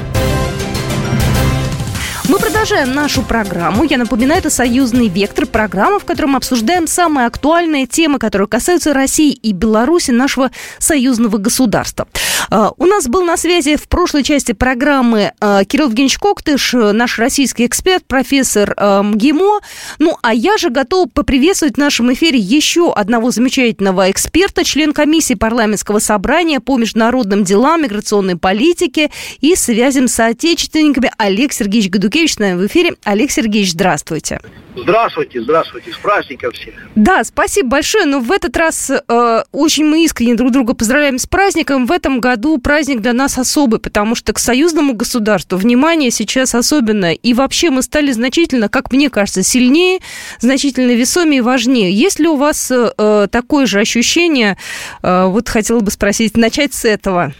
Продолжаем 2.64 2.94
нашу 2.94 3.22
программу. 3.22 3.84
Я 3.84 3.98
напоминаю, 3.98 4.38
это 4.38 4.48
«Союзный 4.48 5.08
вектор», 5.08 5.44
программа, 5.44 5.98
в 5.98 6.06
которой 6.06 6.28
мы 6.28 6.38
обсуждаем 6.38 6.86
самые 6.86 7.26
актуальные 7.26 7.86
темы, 7.86 8.18
которые 8.18 8.48
касаются 8.48 8.94
России 8.94 9.32
и 9.32 9.52
Беларуси, 9.52 10.12
нашего 10.12 10.50
союзного 10.78 11.36
государства. 11.36 12.08
А, 12.50 12.72
у 12.76 12.86
нас 12.86 13.08
был 13.08 13.24
на 13.24 13.36
связи 13.36 13.76
в 13.76 13.88
прошлой 13.88 14.22
части 14.22 14.52
программы 14.52 15.32
а, 15.40 15.64
Кирилл 15.64 15.88
Евгеньевич 15.88 16.18
Коктыш, 16.18 16.72
наш 16.72 17.18
российский 17.18 17.66
эксперт, 17.66 18.04
профессор 18.06 18.74
а, 18.76 19.02
МГИМО. 19.02 19.60
Ну, 19.98 20.16
а 20.22 20.34
я 20.34 20.56
же 20.56 20.70
готова 20.70 21.08
поприветствовать 21.08 21.74
в 21.74 21.78
нашем 21.78 22.12
эфире 22.12 22.38
еще 22.38 22.92
одного 22.92 23.30
замечательного 23.30 24.10
эксперта, 24.10 24.64
член 24.64 24.92
комиссии 24.92 25.34
парламентского 25.34 25.98
собрания 25.98 26.60
по 26.60 26.76
международным 26.76 27.44
делам, 27.44 27.82
миграционной 27.82 28.36
политике 28.36 29.10
и 29.40 29.54
связям 29.56 30.08
с 30.08 30.14
соотечественниками 30.14 31.10
Олег 31.18 31.52
Сергеевич 31.52 31.90
Гадукевич 31.90 32.34
с 32.34 32.38
нами 32.38 32.62
в 32.62 32.66
эфире. 32.66 32.94
Олег 33.04 33.30
Сергеевич, 33.30 33.72
здравствуйте. 33.72 34.40
Здравствуйте, 34.76 35.40
здравствуйте, 35.40 35.92
с 35.92 35.96
праздником 35.96 36.50
всех. 36.50 36.74
Да, 36.96 37.22
спасибо 37.22 37.68
большое, 37.68 38.06
но 38.06 38.18
в 38.18 38.32
этот 38.32 38.56
раз 38.56 38.90
э, 38.90 39.42
очень 39.52 39.84
мы 39.84 40.04
искренне 40.04 40.34
друг 40.34 40.50
друга 40.50 40.74
поздравляем 40.74 41.18
с 41.18 41.26
праздником. 41.26 41.86
В 41.86 41.92
этом 41.92 42.18
году 42.18 42.33
праздник 42.58 43.00
для 43.00 43.12
нас 43.12 43.38
особый, 43.38 43.80
потому 43.80 44.14
что 44.14 44.32
к 44.32 44.38
союзному 44.38 44.94
государству 44.94 45.56
внимание 45.56 46.10
сейчас 46.10 46.54
особенное. 46.54 47.12
И 47.12 47.34
вообще 47.34 47.70
мы 47.70 47.82
стали 47.82 48.12
значительно, 48.12 48.68
как 48.68 48.92
мне 48.92 49.10
кажется, 49.10 49.42
сильнее, 49.42 50.00
значительно 50.40 50.92
весомее 50.92 51.38
и 51.38 51.42
важнее. 51.42 51.92
Есть 51.92 52.18
ли 52.18 52.28
у 52.28 52.36
вас 52.36 52.70
э, 52.70 53.28
такое 53.30 53.66
же 53.66 53.80
ощущение? 53.80 54.56
Э, 55.02 55.26
вот 55.26 55.48
хотела 55.48 55.80
бы 55.80 55.90
спросить, 55.90 56.36
начать 56.36 56.74
с 56.74 56.84
этого. 56.84 57.32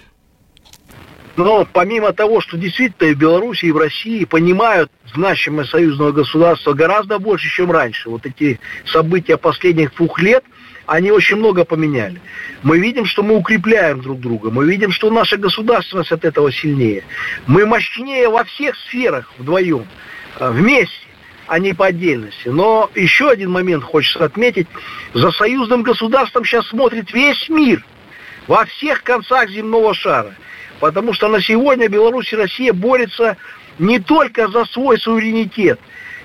Но 1.37 1.67
помимо 1.73 2.13
того, 2.13 2.41
что 2.41 2.57
действительно 2.57 3.09
и 3.09 3.15
в 3.15 3.19
Беларуси, 3.19 3.67
и 3.67 3.73
в 3.73 3.77
России 3.77 4.25
понимают 4.25 4.91
значимость 5.15 5.71
союзного 5.71 6.13
государства 6.13 6.75
гораздо 6.75 7.19
больше, 7.19 7.49
чем 7.49 7.71
раньше. 7.71 8.09
Вот 8.09 8.25
эти 8.25 8.61
события 8.87 9.37
последних 9.37 9.95
двух 9.97 10.21
лет, 10.21 10.45
они 10.87 11.11
очень 11.11 11.37
много 11.37 11.65
поменяли. 11.65 12.21
Мы 12.63 12.79
видим, 12.79 13.07
что 13.07 13.23
мы 13.23 13.37
укрепляем 13.37 14.01
друг 14.01 14.21
друга. 14.21 14.51
Мы 14.51 14.67
видим, 14.67 14.91
что 14.91 15.11
наша 15.11 15.37
государственность 15.37 16.13
от 16.13 16.25
этого 16.25 16.53
сильнее. 16.53 17.05
Мы 17.47 17.67
мощнее 17.67 18.29
во 18.29 18.45
всех 18.45 18.77
сферах 18.77 19.33
вдвоем, 19.39 19.87
э, 20.39 20.51
вместе 20.51 21.05
а 21.47 21.59
не 21.59 21.73
по 21.75 21.87
отдельности. 21.87 22.49
Но 22.49 22.91
еще 22.95 23.31
один 23.31 23.51
момент 23.51 23.85
хочется 23.85 24.25
отметить. 24.25 24.67
За 25.13 25.31
союзным 25.31 25.83
государством 25.83 26.45
сейчас 26.45 26.67
смотрит 26.69 27.13
весь 27.13 27.49
мир 27.49 27.85
во 28.47 28.65
всех 28.65 29.03
концах 29.03 29.51
земного 29.51 29.95
шара. 29.95 30.35
Потому 30.81 31.13
что 31.13 31.29
на 31.29 31.41
сегодня 31.41 31.89
Беларусь 31.89 32.33
и 32.33 32.37
Россия 32.37 32.73
борются 32.73 33.37
не 33.79 33.99
только 33.99 34.49
за 34.49 34.65
свой 34.67 34.99
суверенитет, 34.99 35.79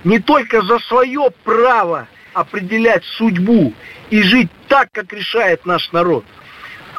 не 0.03 0.19
только 0.19 0.61
за 0.61 0.79
свое 0.79 1.29
право 1.43 2.07
определять 2.33 3.03
судьбу 3.17 3.73
и 4.09 4.21
жить 4.21 4.49
так, 4.67 4.89
как 4.91 5.11
решает 5.13 5.65
наш 5.65 5.91
народ, 5.91 6.25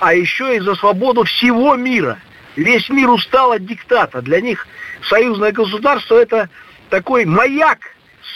а 0.01 0.15
еще 0.15 0.57
и 0.57 0.61
за 0.61 0.75
свободу 0.75 1.25
всего 1.25 1.77
мира. 1.77 2.19
Весь 2.57 2.89
мир 2.89 3.11
устал 3.11 3.53
от 3.53 3.65
диктата. 3.65 4.23
Для 4.23 4.41
них 4.41 4.67
союзное 5.09 5.53
государство 5.53 6.17
это 6.17 6.49
такой 6.89 7.25
маяк 7.25 7.79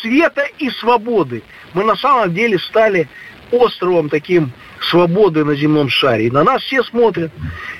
света 0.01 0.47
и 0.59 0.71
свободы. 0.71 1.43
Мы 1.73 1.85
на 1.85 1.97
самом 1.97 2.33
деле 2.33 2.59
стали 2.59 3.09
островом 3.51 4.09
таким 4.09 4.53
свободы 4.81 5.45
на 5.45 5.55
земном 5.55 5.89
шаре. 5.89 6.29
И 6.29 6.31
на 6.31 6.45
нас 6.45 6.63
все 6.63 6.83
смотрят. 6.85 7.33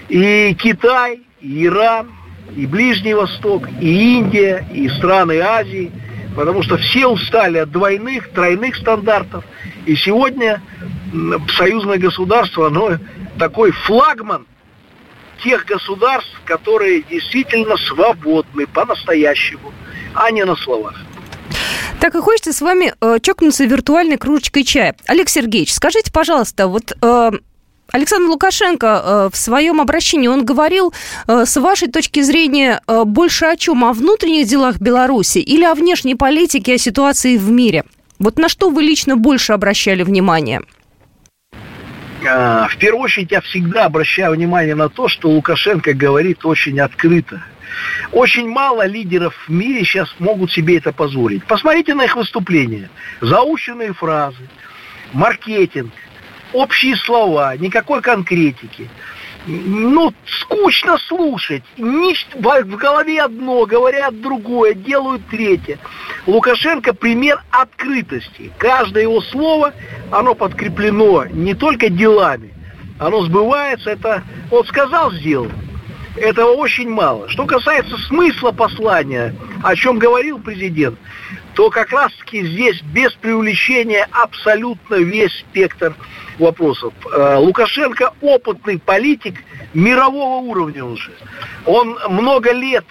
И 0.09 0.55
Китай, 0.59 1.21
и 1.41 1.67
Иран, 1.67 2.11
и 2.57 2.67
Ближний 2.67 3.15
Восток, 3.15 3.69
и 3.81 4.17
Индия, 4.17 4.67
и 4.73 4.89
страны 4.89 5.39
Азии, 5.41 5.93
потому 6.35 6.63
что 6.63 6.77
все 6.77 7.07
устали 7.07 7.59
от 7.59 7.71
двойных, 7.71 8.31
тройных 8.31 8.77
стандартов. 8.77 9.45
И 9.87 9.97
сегодня 9.97 10.61
союзное 11.57 11.99
государство, 11.99 12.69
оно 12.69 12.99
такой 13.39 13.71
флагман 13.71 14.47
тех 15.43 15.65
государств, 15.67 16.41
которые 16.45 17.03
действительно 17.03 17.77
свободны 17.77 18.67
по-настоящему, 18.67 19.73
а 20.15 20.31
не 20.31 20.45
на 20.45 20.57
словах. 20.57 20.95
Так 22.01 22.15
и 22.15 22.19
хочется 22.21 22.53
с 22.53 22.61
вами 22.61 22.93
э, 23.01 23.19
чокнуться 23.21 23.65
виртуальной 23.65 24.19
кружечкой 24.19 24.65
чая. 24.65 24.95
Олег 25.07 25.29
Сергеевич, 25.29 25.73
скажите, 25.73 26.13
пожалуйста, 26.13 26.67
вот 26.67 26.93
э, 27.01 27.31
Александр 27.95 28.29
Лукашенко 28.29 28.87
э, 28.87 29.29
в 29.33 29.37
своем 29.37 29.81
обращении, 29.81 30.27
он 30.27 30.45
говорил, 30.45 30.93
э, 31.29 31.45
с 31.47 31.57
вашей 31.61 31.87
точки 31.87 32.23
зрения, 32.23 32.81
э, 32.89 33.05
больше 33.05 33.45
о 33.45 33.57
чем? 33.57 33.85
О 33.85 33.93
внутренних 33.93 34.49
делах 34.49 34.81
Беларуси 34.81 35.39
или 35.39 35.63
о 35.63 35.75
внешней 35.75 36.17
политике, 36.17 36.75
о 36.75 36.79
ситуации 36.79 37.37
в 37.37 37.49
мире? 37.53 37.85
Вот 38.19 38.37
на 38.37 38.49
что 38.49 38.71
вы 38.71 38.83
лично 38.83 39.17
больше 39.17 39.53
обращали 39.53 40.03
внимание? 40.03 40.63
В 42.21 42.77
первую 42.81 43.05
очередь 43.05 43.31
я 43.31 43.41
всегда 43.41 43.85
обращаю 43.85 44.33
внимание 44.33 44.75
на 44.75 44.89
то, 44.89 45.07
что 45.07 45.29
Лукашенко 45.29 45.93
говорит 45.93 46.45
очень 46.45 46.81
открыто. 46.81 47.45
Очень 48.11 48.49
мало 48.49 48.87
лидеров 48.87 49.37
в 49.47 49.53
мире 49.53 49.85
сейчас 49.85 50.13
могут 50.19 50.51
себе 50.51 50.79
это 50.79 50.93
позволить. 50.93 51.45
Посмотрите 51.45 51.95
на 51.95 52.07
их 52.07 52.17
выступления. 52.17 52.91
Заученные 53.21 53.93
фразы, 53.93 54.49
маркетинг, 55.13 55.93
общие 56.55 56.97
слова, 56.97 57.55
никакой 57.57 58.01
конкретики. 58.01 58.89
Ну, 59.47 60.15
скучно 60.25 60.97
слушать. 60.97 61.63
В 61.77 62.77
голове 62.77 63.21
одно, 63.21 63.67
говорят 63.67 64.19
другое, 64.19 64.73
делают 64.73 65.21
третье. 65.29 65.79
Лукашенко 66.27 66.95
пример 66.95 67.43
открытости. 67.51 68.51
Каждое 68.57 69.03
его 69.03 69.21
слово, 69.21 69.75
оно 70.11 70.35
подкреплено 70.35 71.27
не 71.27 71.53
только 71.53 71.91
делами, 71.91 72.55
оно 72.99 73.23
сбывается, 73.25 73.91
это 73.91 74.23
вот 74.51 74.67
сказал, 74.69 75.13
сделал. 75.13 75.51
Этого 76.17 76.53
очень 76.53 76.89
мало. 76.89 77.29
Что 77.29 77.45
касается 77.45 77.99
смысла 77.99 78.53
послания, 78.53 79.35
о 79.63 79.75
чем 79.75 79.99
говорил 79.99 80.39
президент, 80.39 80.99
то 81.55 81.71
как 81.71 81.91
раз-таки 81.93 82.45
здесь 82.45 82.83
без 82.83 83.13
преувеличения 83.13 84.09
абсолютно 84.11 84.97
весь 84.97 85.33
спектр 85.39 85.95
вопросов. 86.39 86.93
Э, 87.13 87.37
Лукашенко 87.37 88.13
опытный 88.21 88.79
политик 88.79 89.43
мирового 89.73 90.45
уровня 90.45 90.85
уже. 90.85 91.13
Он 91.65 91.99
много 92.11 92.53
лет 92.53 92.85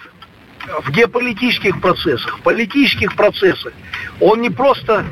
в 0.82 0.90
геополитических 0.90 1.80
процессах, 1.80 2.38
в 2.38 2.42
политических 2.42 3.14
процессах. 3.14 3.72
Он 4.20 4.40
не 4.40 4.50
просто 4.50 5.04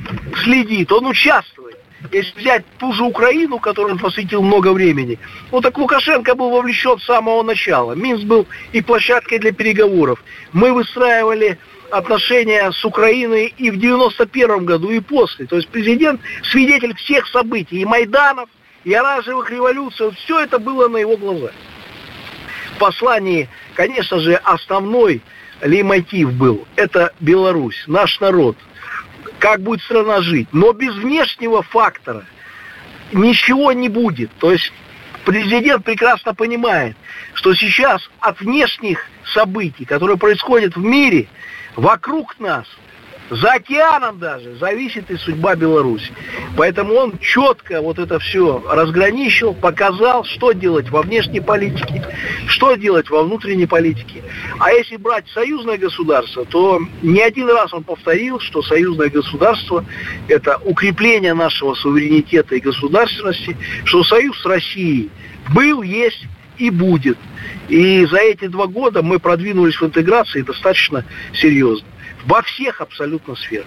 следит, 0.42 0.90
он 0.90 1.06
участвует. 1.06 1.76
Если 2.10 2.40
взять 2.40 2.64
ту 2.78 2.92
же 2.92 3.04
Украину, 3.04 3.58
которой 3.58 3.92
он 3.92 3.98
посвятил 3.98 4.42
много 4.42 4.72
времени, 4.72 5.18
ну 5.52 5.60
так 5.60 5.78
Лукашенко 5.78 6.34
был 6.34 6.50
вовлечен 6.50 6.98
с 6.98 7.04
самого 7.04 7.42
начала. 7.42 7.92
Минск 7.92 8.24
был 8.24 8.46
и 8.72 8.80
площадкой 8.80 9.38
для 9.38 9.52
переговоров. 9.52 10.22
Мы 10.52 10.72
выстраивали 10.72 11.58
отношения 11.92 12.72
с 12.72 12.84
Украиной 12.84 13.54
и 13.58 13.70
в 13.70 13.78
91 13.78 14.64
году, 14.64 14.90
и 14.90 15.00
после. 15.00 15.46
То 15.46 15.56
есть 15.56 15.68
президент 15.68 16.20
свидетель 16.50 16.94
всех 16.96 17.26
событий, 17.28 17.80
и 17.80 17.84
Майданов, 17.84 18.48
и 18.84 18.94
оранжевых 18.94 19.50
революций. 19.50 20.06
Вот 20.06 20.16
все 20.16 20.40
это 20.40 20.58
было 20.58 20.88
на 20.88 20.96
его 20.96 21.16
глазах. 21.16 21.52
В 22.74 22.78
послании, 22.78 23.48
конечно 23.74 24.18
же, 24.20 24.34
основной 24.36 25.20
лейтмотив 25.60 26.32
был. 26.32 26.66
Это 26.76 27.12
Беларусь, 27.20 27.84
наш 27.86 28.18
народ. 28.20 28.56
Как 29.38 29.60
будет 29.60 29.82
страна 29.82 30.22
жить. 30.22 30.48
Но 30.52 30.72
без 30.72 30.94
внешнего 30.94 31.62
фактора 31.62 32.24
ничего 33.12 33.72
не 33.72 33.90
будет. 33.90 34.30
То 34.38 34.50
есть 34.50 34.72
президент 35.26 35.84
прекрасно 35.84 36.34
понимает, 36.34 36.96
что 37.34 37.54
сейчас 37.54 38.08
от 38.18 38.40
внешних 38.40 39.06
событий, 39.26 39.84
которые 39.84 40.16
происходят 40.16 40.76
в 40.76 40.80
мире, 40.82 41.28
вокруг 41.76 42.38
нас, 42.38 42.66
за 43.30 43.52
океаном 43.52 44.18
даже, 44.18 44.56
зависит 44.56 45.10
и 45.10 45.16
судьба 45.16 45.54
Беларуси. 45.54 46.12
Поэтому 46.54 46.94
он 46.94 47.18
четко 47.18 47.80
вот 47.80 47.98
это 47.98 48.18
все 48.18 48.62
разграничил, 48.68 49.54
показал, 49.54 50.24
что 50.24 50.52
делать 50.52 50.90
во 50.90 51.00
внешней 51.00 51.40
политике, 51.40 52.04
что 52.46 52.74
делать 52.74 53.08
во 53.08 53.22
внутренней 53.22 53.66
политике. 53.66 54.22
А 54.58 54.70
если 54.72 54.96
брать 54.96 55.24
союзное 55.30 55.78
государство, 55.78 56.44
то 56.44 56.78
не 57.00 57.22
один 57.22 57.48
раз 57.48 57.72
он 57.72 57.84
повторил, 57.84 58.38
что 58.38 58.62
союзное 58.62 59.08
государство– 59.08 59.82
это 60.28 60.60
укрепление 60.64 61.32
нашего 61.32 61.74
суверенитета 61.74 62.56
и 62.56 62.60
государственности, 62.60 63.56
что 63.84 64.04
союз 64.04 64.38
с 64.42 64.44
Россией 64.44 65.10
был, 65.54 65.80
есть 65.80 66.26
и 66.62 66.70
будет. 66.70 67.18
И 67.68 68.06
за 68.06 68.18
эти 68.18 68.46
два 68.46 68.68
года 68.68 69.02
мы 69.02 69.18
продвинулись 69.18 69.80
в 69.80 69.84
интеграции 69.84 70.42
достаточно 70.42 71.04
серьезно. 71.34 71.88
Во 72.24 72.40
всех 72.42 72.80
абсолютно 72.80 73.34
сферах. 73.34 73.66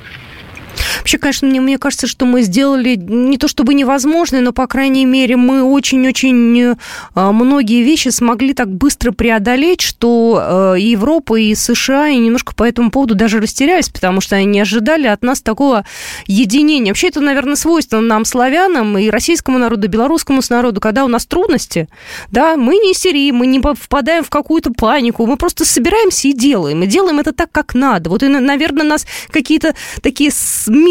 Вообще, 1.05 1.19
конечно, 1.19 1.47
мне, 1.47 1.61
мне 1.61 1.77
кажется, 1.77 2.07
что 2.07 2.25
мы 2.25 2.41
сделали 2.41 2.95
не 2.95 3.37
то 3.37 3.47
чтобы 3.47 3.75
невозможное, 3.75 4.41
но, 4.41 4.53
по 4.53 4.65
крайней 4.65 5.05
мере, 5.05 5.35
мы 5.35 5.61
очень-очень 5.61 6.75
а, 7.13 7.31
многие 7.31 7.83
вещи 7.83 8.09
смогли 8.09 8.55
так 8.55 8.71
быстро 8.71 9.11
преодолеть, 9.11 9.81
что 9.81 10.73
и 10.75 10.81
Европа, 10.81 11.35
и 11.35 11.53
США, 11.53 12.07
и 12.07 12.17
немножко 12.17 12.55
по 12.55 12.63
этому 12.63 12.89
поводу 12.89 13.13
даже 13.13 13.39
растерялись, 13.39 13.87
потому 13.89 14.19
что 14.19 14.35
они 14.37 14.45
не 14.45 14.61
ожидали 14.61 15.05
от 15.05 15.21
нас 15.21 15.43
такого 15.43 15.85
единения. 16.25 16.89
Вообще, 16.89 17.09
это, 17.09 17.21
наверное, 17.21 17.55
свойственно 17.55 18.01
нам, 18.01 18.25
славянам, 18.25 18.97
и 18.97 19.11
российскому 19.11 19.59
народу, 19.59 19.85
и 19.85 19.89
белорусскому 19.91 20.41
народу, 20.49 20.81
когда 20.81 21.05
у 21.05 21.07
нас 21.07 21.27
трудности, 21.27 21.87
да, 22.31 22.57
мы 22.57 22.77
не 22.77 22.93
истерим, 22.93 23.35
мы 23.35 23.45
не 23.45 23.61
впадаем 23.61 24.23
в 24.23 24.31
какую-то 24.31 24.73
панику, 24.73 25.27
мы 25.27 25.37
просто 25.37 25.65
собираемся 25.65 26.29
и 26.29 26.33
делаем, 26.33 26.81
и 26.81 26.87
делаем 26.87 27.19
это 27.19 27.31
так, 27.31 27.51
как 27.51 27.75
надо. 27.75 28.09
Вот, 28.09 28.23
и, 28.23 28.27
наверное, 28.27 28.87
нас 28.87 29.05
какие-то 29.29 29.75
такие 30.01 30.31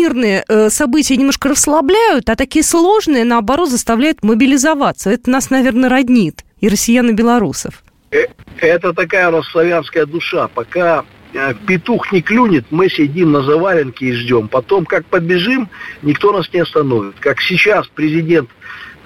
мирные 0.04 0.44
э, 0.49 0.68
события 0.70 1.16
немножко 1.16 1.49
расслабляют, 1.49 2.28
а 2.28 2.37
такие 2.37 2.62
сложные, 2.62 3.25
наоборот, 3.25 3.70
заставляют 3.70 4.23
мобилизоваться. 4.23 5.11
Это 5.11 5.30
нас, 5.30 5.50
наверное, 5.50 5.88
роднит. 5.88 6.44
И 6.61 6.68
россиян, 6.68 7.08
и 7.08 7.12
белорусов. 7.12 7.82
Э, 8.11 8.26
это 8.58 8.92
такая 8.92 9.30
у 9.30 10.06
душа. 10.06 10.49
Пока 10.49 11.04
э, 11.32 11.54
петух 11.67 12.12
не 12.12 12.21
клюнет, 12.21 12.67
мы 12.71 12.88
сидим 12.88 13.32
на 13.32 13.43
заваленке 13.43 14.06
и 14.06 14.12
ждем. 14.12 14.49
Потом, 14.49 14.84
как 14.84 15.06
побежим, 15.06 15.69
никто 16.02 16.32
нас 16.32 16.52
не 16.52 16.60
остановит. 16.60 17.14
Как 17.21 17.40
сейчас 17.40 17.86
президент 17.88 18.50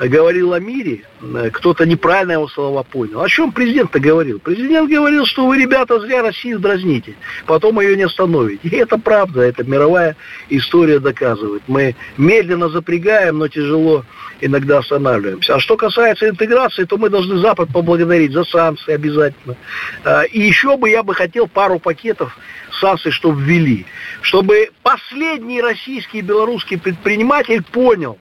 говорил 0.06 0.52
о 0.52 0.60
мире, 0.60 1.02
э, 1.20 1.50
кто-то 1.52 1.84
неправильно 1.84 2.32
его 2.32 2.48
слова 2.48 2.82
понял. 2.82 3.20
О 3.20 3.28
чем 3.28 3.50
президент-то 3.52 3.98
говорил? 3.98 4.38
Президент 4.38 4.88
говорил, 4.88 5.26
что 5.26 5.46
вы, 5.46 5.58
ребята, 5.58 5.98
зря 6.00 6.22
Россию 6.22 6.60
дразните, 6.60 7.14
потом 7.46 7.80
ее 7.80 7.96
не 7.96 8.04
остановите. 8.04 8.68
И 8.68 8.76
это 8.76 8.98
правда, 8.98 9.42
это 9.42 9.64
мировая 9.64 10.16
история 10.48 11.00
доказывает. 11.00 11.62
Мы 11.66 11.96
медленно 12.16 12.68
запрягаем, 12.68 13.38
но 13.38 13.48
тяжело 13.48 14.04
иногда 14.40 14.78
останавливаемся. 14.78 15.56
А 15.56 15.60
что 15.60 15.76
касается 15.76 16.28
интеграции, 16.28 16.84
то 16.84 16.96
мы 16.96 17.08
должны 17.08 17.38
Запад 17.38 17.70
поблагодарить 17.72 18.32
за 18.32 18.44
санкции 18.44 18.92
обязательно. 18.92 19.56
А, 20.04 20.22
и 20.22 20.40
еще 20.40 20.76
бы 20.76 20.88
я 20.90 21.02
бы 21.02 21.14
хотел 21.14 21.48
пару 21.48 21.78
пакетов 21.78 22.36
санкций, 22.80 23.10
чтобы 23.10 23.42
ввели. 23.42 23.86
Чтобы 24.20 24.70
последний 24.82 25.60
российский 25.60 26.18
и 26.18 26.22
белорусский 26.22 26.78
предприниматель 26.78 27.62
понял, 27.62 28.18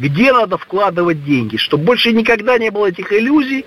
где 0.00 0.32
надо 0.32 0.56
вкладывать 0.58 1.24
деньги, 1.24 1.56
чтобы 1.56 1.84
больше 1.84 2.12
никогда 2.12 2.58
не 2.58 2.70
было 2.70 2.86
этих 2.86 3.12
иллюзий 3.12 3.66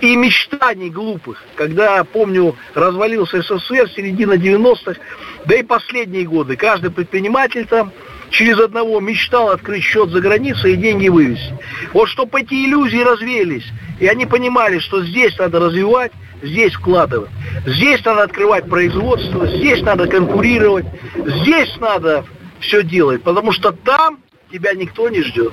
и 0.00 0.16
мечтаний 0.16 0.90
глупых. 0.90 1.42
Когда, 1.54 2.02
помню, 2.04 2.56
развалился 2.74 3.42
СССР, 3.42 3.88
середина 3.94 4.32
90-х, 4.34 5.00
да 5.46 5.54
и 5.54 5.62
последние 5.62 6.24
годы, 6.24 6.56
каждый 6.56 6.90
предприниматель 6.90 7.66
там 7.66 7.92
через 8.30 8.58
одного 8.58 9.00
мечтал 9.00 9.50
открыть 9.50 9.84
счет 9.84 10.10
за 10.10 10.20
границей 10.20 10.74
и 10.74 10.76
деньги 10.76 11.08
вывести. 11.08 11.56
Вот 11.92 12.08
чтобы 12.08 12.40
эти 12.40 12.54
иллюзии 12.54 13.02
развеялись, 13.02 13.66
и 14.00 14.06
они 14.06 14.26
понимали, 14.26 14.78
что 14.78 15.04
здесь 15.04 15.36
надо 15.38 15.60
развивать, 15.60 16.12
здесь 16.42 16.74
вкладывать, 16.74 17.30
здесь 17.66 18.04
надо 18.04 18.22
открывать 18.24 18.68
производство, 18.68 19.46
здесь 19.46 19.82
надо 19.82 20.06
конкурировать, 20.06 20.86
здесь 21.14 21.76
надо 21.78 22.24
все 22.60 22.82
делать, 22.82 23.22
потому 23.22 23.52
что 23.52 23.72
там 23.72 24.20
тебя 24.50 24.74
никто 24.74 25.08
не 25.08 25.22
ждет. 25.22 25.52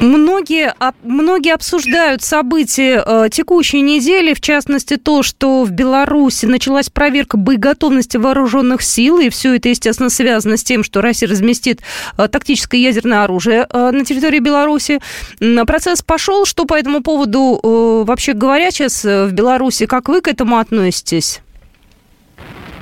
Многие, 0.00 0.74
многие 1.04 1.54
обсуждают 1.54 2.22
события 2.22 3.04
э, 3.06 3.28
текущей 3.30 3.82
недели, 3.82 4.34
в 4.34 4.40
частности 4.40 4.96
то, 4.96 5.22
что 5.22 5.62
в 5.62 5.70
Беларуси 5.70 6.44
началась 6.44 6.90
проверка 6.90 7.36
боеготовности 7.36 8.16
вооруженных 8.16 8.82
сил, 8.82 9.20
и 9.20 9.28
все 9.28 9.54
это, 9.54 9.68
естественно, 9.68 10.10
связано 10.10 10.56
с 10.56 10.64
тем, 10.64 10.82
что 10.82 11.02
Россия 11.02 11.28
разместит 11.28 11.82
э, 12.18 12.26
тактическое 12.26 12.80
ядерное 12.80 13.22
оружие 13.22 13.64
э, 13.70 13.90
на 13.92 14.04
территории 14.04 14.40
Беларуси. 14.40 14.98
Процесс 15.38 16.02
пошел. 16.02 16.46
Что 16.46 16.64
по 16.64 16.74
этому 16.74 17.02
поводу, 17.02 17.60
вообще 18.04 18.32
говоря, 18.32 18.72
сейчас 18.72 19.04
в 19.04 19.30
Беларуси, 19.30 19.86
как 19.86 20.08
вы 20.08 20.20
к 20.20 20.26
этому 20.26 20.58
относитесь? 20.58 21.40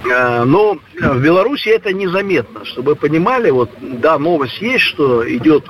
Э, 0.04 0.44
но 0.44 0.78
в 0.98 1.20
Беларуси 1.20 1.68
это 1.68 1.92
незаметно, 1.92 2.64
чтобы 2.64 2.90
вы 2.90 2.96
понимали, 2.96 3.50
вот, 3.50 3.70
да, 3.80 4.18
новость 4.18 4.60
есть, 4.60 4.84
что 4.84 5.28
идет 5.28 5.66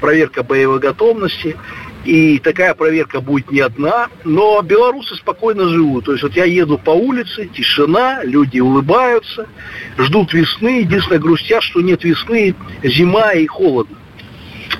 проверка 0.00 0.42
боевой 0.42 0.78
готовности, 0.78 1.56
и 2.04 2.38
такая 2.38 2.74
проверка 2.74 3.20
будет 3.20 3.50
не 3.50 3.60
одна, 3.60 4.08
но 4.24 4.60
белорусы 4.60 5.14
спокойно 5.16 5.68
живут. 5.68 6.04
То 6.04 6.12
есть 6.12 6.22
вот 6.22 6.34
я 6.34 6.44
еду 6.44 6.78
по 6.78 6.90
улице, 6.90 7.46
тишина, 7.46 8.22
люди 8.22 8.60
улыбаются, 8.60 9.48
ждут 9.96 10.34
весны, 10.34 10.80
единственное 10.80 11.18
грустят, 11.18 11.62
что 11.62 11.80
нет 11.80 12.04
весны, 12.04 12.54
зима 12.82 13.32
и 13.32 13.46
холодно. 13.46 13.96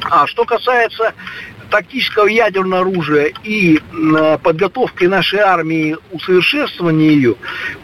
А 0.02 0.26
что 0.26 0.44
касается 0.44 1.14
тактического 1.74 2.28
ядерного 2.28 2.82
оружия 2.82 3.32
и 3.42 3.80
подготовки 4.44 5.06
нашей 5.06 5.40
армии, 5.40 5.96
усовершенствования 6.12 7.10
ее, 7.10 7.34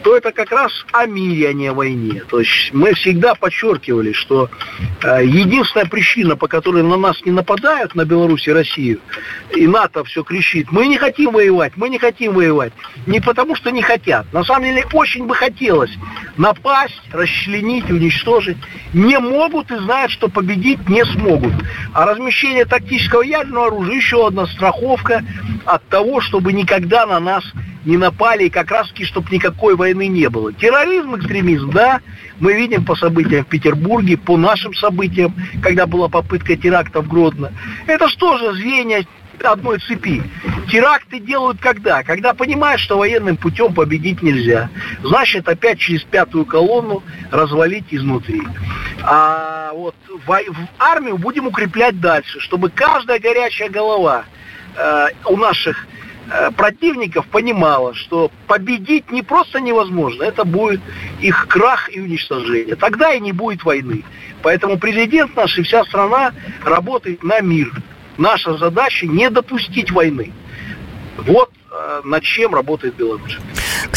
то 0.04 0.16
это 0.16 0.30
как 0.30 0.52
раз 0.52 0.70
о 0.92 1.06
мире, 1.06 1.48
а 1.48 1.52
не 1.52 1.66
о 1.66 1.74
войне. 1.74 2.22
То 2.28 2.38
есть 2.38 2.72
мы 2.72 2.94
всегда 2.94 3.34
подчеркивали, 3.34 4.12
что 4.12 4.48
э, 5.02 5.24
единственная 5.24 5.86
причина, 5.86 6.36
по 6.36 6.46
которой 6.46 6.84
на 6.84 6.96
нас 6.96 7.16
не 7.24 7.32
нападают, 7.32 7.96
на 7.96 8.04
Беларусь 8.04 8.46
и 8.46 8.52
Россию, 8.52 9.00
и 9.56 9.66
НАТО 9.66 10.04
все 10.04 10.22
кричит, 10.22 10.70
мы 10.70 10.86
не 10.86 10.96
хотим 10.96 11.32
воевать, 11.32 11.72
мы 11.74 11.88
не 11.88 11.98
хотим 11.98 12.34
воевать. 12.34 12.72
Не 13.06 13.18
потому, 13.18 13.56
что 13.56 13.72
не 13.72 13.82
хотят. 13.82 14.32
На 14.32 14.44
самом 14.44 14.66
деле 14.66 14.86
очень 14.92 15.26
бы 15.26 15.34
хотелось 15.34 15.90
напасть, 16.36 17.00
расчленить, 17.12 17.90
уничтожить. 17.90 18.58
Не 18.94 19.18
могут 19.18 19.70
и 19.72 19.78
знают, 19.78 20.12
что 20.12 20.28
победить 20.28 20.88
не 20.88 21.04
смогут. 21.04 21.52
А 21.92 22.06
размещение 22.06 22.64
тактического 22.64 23.22
ядерного 23.22 23.66
оружия 23.66 23.79
уже 23.80 23.94
еще 23.94 24.26
одна 24.26 24.46
страховка 24.46 25.24
от 25.64 25.82
того, 25.88 26.20
чтобы 26.20 26.52
никогда 26.52 27.06
на 27.06 27.18
нас 27.18 27.44
не 27.84 27.96
напали, 27.96 28.44
и 28.44 28.50
как 28.50 28.70
раз 28.70 28.88
таки, 28.90 29.04
чтобы 29.04 29.28
никакой 29.30 29.74
войны 29.74 30.06
не 30.06 30.28
было. 30.28 30.52
Терроризм, 30.52 31.16
экстремизм, 31.16 31.70
да, 31.72 32.00
мы 32.38 32.52
видим 32.52 32.84
по 32.84 32.94
событиям 32.94 33.44
в 33.44 33.48
Петербурге, 33.48 34.18
по 34.18 34.36
нашим 34.36 34.74
событиям, 34.74 35.34
когда 35.62 35.86
была 35.86 36.08
попытка 36.08 36.56
теракта 36.56 37.00
в 37.00 37.08
Гродно. 37.08 37.52
Это 37.86 38.08
что 38.08 38.36
же 38.36 38.52
звенья 38.52 39.06
одной 39.46 39.78
цепи. 39.78 40.22
Теракты 40.70 41.20
делают 41.20 41.58
когда? 41.60 42.02
Когда 42.02 42.34
понимают, 42.34 42.80
что 42.80 42.98
военным 42.98 43.36
путем 43.36 43.74
победить 43.74 44.22
нельзя. 44.22 44.70
Значит, 45.02 45.48
опять 45.48 45.78
через 45.78 46.02
пятую 46.02 46.44
колонну 46.44 47.02
развалить 47.30 47.86
изнутри. 47.90 48.42
А 49.02 49.72
вот 49.72 49.94
в, 50.26 50.40
армию 50.78 51.18
будем 51.18 51.46
укреплять 51.46 52.00
дальше, 52.00 52.40
чтобы 52.40 52.70
каждая 52.70 53.18
горячая 53.18 53.68
голова 53.68 54.24
э, 54.76 55.06
у 55.26 55.36
наших 55.36 55.86
Э, 56.32 56.52
противников 56.52 57.26
понимала, 57.26 57.92
что 57.94 58.30
победить 58.46 59.10
не 59.10 59.22
просто 59.22 59.60
невозможно, 59.60 60.22
это 60.22 60.44
будет 60.44 60.80
их 61.20 61.48
крах 61.48 61.92
и 61.94 62.00
уничтожение. 62.00 62.76
Тогда 62.76 63.12
и 63.12 63.20
не 63.20 63.32
будет 63.32 63.64
войны. 63.64 64.04
Поэтому 64.42 64.78
президент 64.78 65.34
наш 65.34 65.58
и 65.58 65.62
вся 65.62 65.84
страна 65.84 66.32
работает 66.64 67.24
на 67.24 67.40
мир. 67.40 67.72
Наша 68.20 68.58
задача 68.58 69.06
не 69.06 69.30
допустить 69.30 69.90
войны. 69.90 70.30
Вот 71.16 71.50
э, 71.70 72.02
над 72.04 72.22
чем 72.22 72.54
работает 72.54 72.94
Беларусь. 72.94 73.38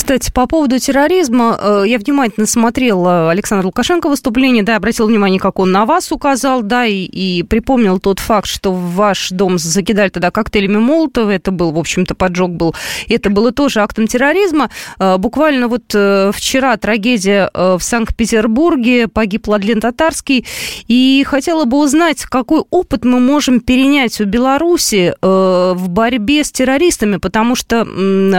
Кстати, 0.04 0.32
по 0.34 0.48
поводу 0.48 0.80
терроризма, 0.80 1.58
э, 1.58 1.84
я 1.88 1.98
внимательно 1.98 2.46
смотрела 2.46 3.32
Александра 3.32 3.68
Лукашенко 3.68 4.10
выступление, 4.10 4.62
да, 4.62 4.76
обратил 4.76 5.08
внимание, 5.08 5.39
как 5.39 5.60
он 5.60 5.72
на 5.72 5.86
вас 5.86 6.12
указал, 6.12 6.62
да, 6.62 6.86
и, 6.86 7.06
и 7.06 7.42
припомнил 7.44 8.00
тот 8.00 8.20
факт, 8.20 8.46
что 8.46 8.74
в 8.74 8.96
ваш 8.96 9.30
дом 9.30 9.58
закидали 9.58 10.10
тогда 10.10 10.30
коктейлями 10.30 10.76
Молотова, 10.76 11.30
это 11.30 11.52
был, 11.52 11.72
в 11.72 11.80
общем-то, 11.80 12.16
поджог 12.16 12.52
был, 12.52 12.76
это 13.08 13.30
было 13.30 13.54
тоже 13.54 13.80
актом 13.80 14.08
терроризма. 14.08 14.70
Э, 15.00 15.16
буквально 15.18 15.70
вот 15.70 15.84
э, 15.94 16.32
вчера 16.36 16.76
трагедия 16.76 17.50
в 17.54 17.80
Санкт-Петербурге, 17.80 19.08
погиб 19.08 19.48
Владлен 19.48 19.80
Татарский, 19.80 20.46
и 20.89 21.24
хотела 21.26 21.63
бы 21.63 21.78
узнать, 21.78 22.24
какой 22.24 22.66
опыт 22.72 23.06
мы 23.06 23.22
можем 23.22 23.62
перенять 23.62 24.20
у 24.20 24.26
Беларуси 24.26 25.16
в 25.22 25.88
борьбе 25.88 26.44
с 26.44 26.52
террористами, 26.52 27.16
потому 27.18 27.56
что, 27.56 27.88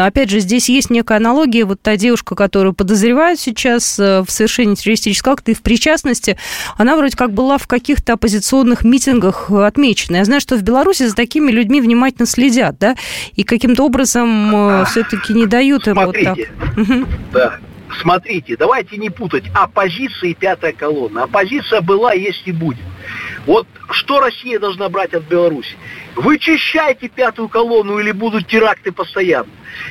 опять 0.05 0.29
же, 0.29 0.41
здесь 0.41 0.69
есть 0.69 0.91
некая 0.91 1.17
аналогия 1.17 1.54
аналогия, 1.55 1.65
вот 1.65 1.81
та 1.81 1.97
девушка, 1.97 2.35
которую 2.35 2.75
подозревают 2.75 3.41
сейчас 3.41 3.99
э, 3.99 4.23
в 4.27 4.31
совершении 4.31 4.75
террористического 4.75 5.35
акта 5.35 5.53
и 5.53 5.55
в 5.55 5.63
причастности, 5.63 6.37
она 6.77 6.97
вроде 6.97 7.17
как 7.17 7.33
была 7.33 7.59
в 7.59 7.67
каких-то 7.67 8.15
оппозиционных 8.15 8.85
митингах 8.85 9.51
отмечена. 9.51 10.19
Я 10.19 10.25
знаю, 10.25 10.41
что 10.41 10.57
в 10.57 10.63
Беларуси 10.63 11.07
за 11.07 11.15
такими 11.15 11.51
людьми 11.51 11.81
внимательно 11.81 12.27
следят, 12.27 12.79
да, 12.79 12.97
и 13.37 13.45
каким-то 13.45 13.85
образом 13.85 14.55
а, 14.55 14.85
все-таки 14.85 15.33
не 15.33 15.47
дают 15.47 15.87
им 15.89 15.95
вот 15.95 16.17
так. 16.23 16.39
Да. 17.33 17.59
Смотрите, 18.01 18.57
давайте 18.57 18.97
не 18.97 19.11
путать 19.11 19.45
оппозиция 19.55 20.31
и 20.31 20.35
пятая 20.35 20.73
колонна. 20.73 21.25
Оппозиция 21.25 21.81
была, 21.81 22.13
есть 22.13 22.43
и 22.47 22.53
будет. 22.53 22.85
Вот 23.47 23.67
что 23.91 24.21
Россия 24.21 24.59
должна 24.59 24.89
брать 24.89 25.15
от 25.15 25.25
Беларуси? 25.25 25.77
Вычищайте 26.17 27.09
пятую 27.09 27.49
колонну 27.49 27.99
или 27.99 28.13
будут 28.13 28.47
теракты 28.47 28.91
постоянно. 28.91 29.51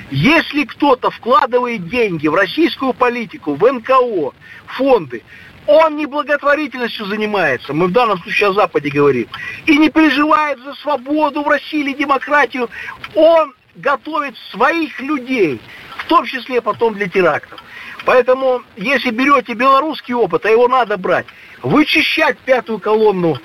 Если 0.10 0.64
кто-то 0.64 1.12
вкладывает 1.12 1.88
деньги 1.88 2.28
в 2.28 2.36
российскую 2.36 2.94
политику, 2.94 3.56
в 3.56 3.72
НКО, 3.72 4.34
фонды, 4.66 5.24
он 5.68 5.96
не 5.98 6.06
благотворительностью 6.06 7.06
занимается, 7.06 7.74
мы 7.74 7.88
в 7.88 7.92
данном 7.92 8.20
случае 8.20 8.50
о 8.50 8.54
Западе 8.54 8.90
говорим, 8.90 9.28
и 9.66 9.78
не 9.78 9.90
переживает 9.90 10.60
за 10.60 10.74
свободу 10.76 11.44
в 11.44 11.48
России 11.48 11.82
или 11.82 11.94
демократию, 11.94 12.70
он 13.16 13.54
готовит 13.76 14.36
своих 14.52 15.00
людей, 15.00 15.60
в 15.98 16.06
том 16.06 16.26
числе 16.26 16.62
потом 16.62 16.96
для 16.96 17.08
терактов. 17.08 17.64
Поэтому, 18.06 18.62
если 18.76 19.12
берете 19.12 19.54
белорусский 19.54 20.14
опыт, 20.14 20.46
а 20.46 20.50
его 20.50 20.68
надо 20.68 20.98
брать, 20.98 21.26
вычищать 21.62 22.38
пятую 22.40 22.80
колонну 22.80 23.38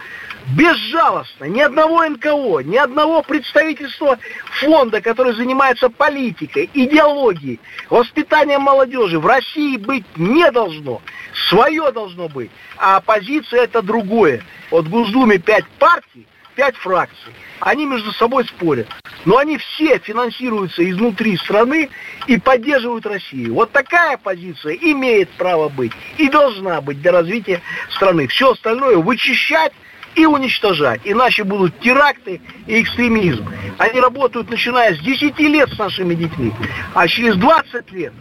безжалостно, 0.56 1.44
ни 1.44 1.60
одного 1.60 2.04
НКО, 2.06 2.60
ни 2.64 2.76
одного 2.76 3.22
представительства 3.22 4.18
фонда, 4.60 5.00
который 5.00 5.34
занимается 5.34 5.90
политикой, 5.90 6.70
идеологией, 6.72 7.60
воспитанием 7.90 8.62
молодежи 8.62 9.18
в 9.18 9.26
России 9.26 9.76
быть 9.76 10.04
не 10.16 10.50
должно. 10.50 11.02
Свое 11.50 11.92
должно 11.92 12.28
быть. 12.28 12.50
А 12.78 12.96
оппозиция 12.96 13.64
это 13.64 13.82
другое. 13.82 14.42
Вот 14.70 14.86
в 14.86 14.90
Госдуме 14.90 15.38
пять 15.38 15.66
партий, 15.78 16.26
пять 16.58 16.76
фракций. 16.76 17.32
Они 17.60 17.86
между 17.86 18.10
собой 18.10 18.44
спорят. 18.44 18.88
Но 19.24 19.38
они 19.38 19.58
все 19.58 19.98
финансируются 19.98 20.88
изнутри 20.90 21.36
страны 21.36 21.88
и 22.26 22.36
поддерживают 22.36 23.06
Россию. 23.06 23.54
Вот 23.54 23.70
такая 23.70 24.16
позиция 24.16 24.74
имеет 24.74 25.30
право 25.30 25.68
быть 25.68 25.92
и 26.16 26.28
должна 26.28 26.80
быть 26.80 27.00
для 27.00 27.12
развития 27.12 27.62
страны. 27.90 28.26
Все 28.26 28.50
остальное 28.50 28.96
вычищать 28.96 29.72
и 30.16 30.26
уничтожать. 30.26 31.00
Иначе 31.04 31.44
будут 31.44 31.78
теракты 31.78 32.40
и 32.66 32.82
экстремизм. 32.82 33.48
Они 33.78 34.00
работают 34.00 34.50
начиная 34.50 34.96
с 34.96 34.98
10 34.98 35.38
лет 35.38 35.70
с 35.72 35.78
нашими 35.78 36.14
детьми, 36.14 36.52
а 36.92 37.06
через 37.06 37.36
20 37.36 37.92
лет 37.92 38.12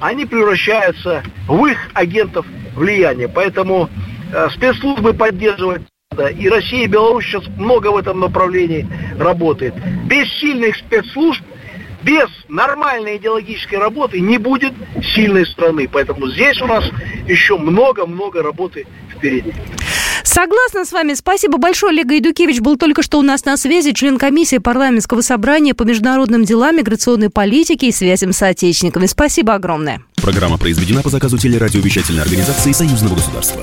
они 0.00 0.26
превращаются 0.26 1.22
в 1.46 1.64
их 1.64 1.78
агентов 1.94 2.44
влияния. 2.74 3.28
Поэтому 3.28 3.88
э, 4.30 4.48
спецслужбы 4.50 5.14
поддерживать 5.14 5.82
и 6.26 6.48
Россия 6.48 6.84
и 6.84 6.88
Беларусь 6.88 7.24
сейчас 7.26 7.46
много 7.56 7.88
в 7.92 7.96
этом 7.96 8.20
направлении 8.20 8.86
работает. 9.18 9.74
Без 10.06 10.28
сильных 10.40 10.76
спецслужб, 10.76 11.42
без 12.02 12.28
нормальной 12.48 13.16
идеологической 13.16 13.78
работы 13.78 14.20
не 14.20 14.38
будет 14.38 14.72
сильной 15.14 15.46
страны. 15.46 15.88
Поэтому 15.90 16.28
здесь 16.28 16.60
у 16.60 16.66
нас 16.66 16.84
еще 17.26 17.56
много-много 17.56 18.42
работы 18.42 18.86
впереди. 19.14 19.52
Согласна 20.24 20.84
с 20.84 20.92
вами. 20.92 21.14
Спасибо 21.14 21.58
большое. 21.58 21.90
Олег 21.90 22.12
Идукевич 22.12 22.60
был 22.60 22.76
только 22.76 23.02
что 23.02 23.18
у 23.18 23.22
нас 23.22 23.44
на 23.44 23.56
связи, 23.56 23.92
член 23.92 24.18
комиссии 24.18 24.58
парламентского 24.58 25.22
собрания 25.22 25.74
по 25.74 25.84
международным 25.84 26.44
делам, 26.44 26.76
миграционной 26.76 27.30
политике 27.30 27.88
и 27.88 27.92
связям 27.92 28.32
с 28.32 28.42
отечественниками. 28.42 29.06
Спасибо 29.06 29.54
огромное. 29.54 30.02
Программа 30.16 30.58
произведена 30.58 31.02
по 31.02 31.08
заказу 31.08 31.38
телерадиовещательной 31.38 32.22
организации 32.22 32.72
Союзного 32.72 33.14
государства. 33.14 33.62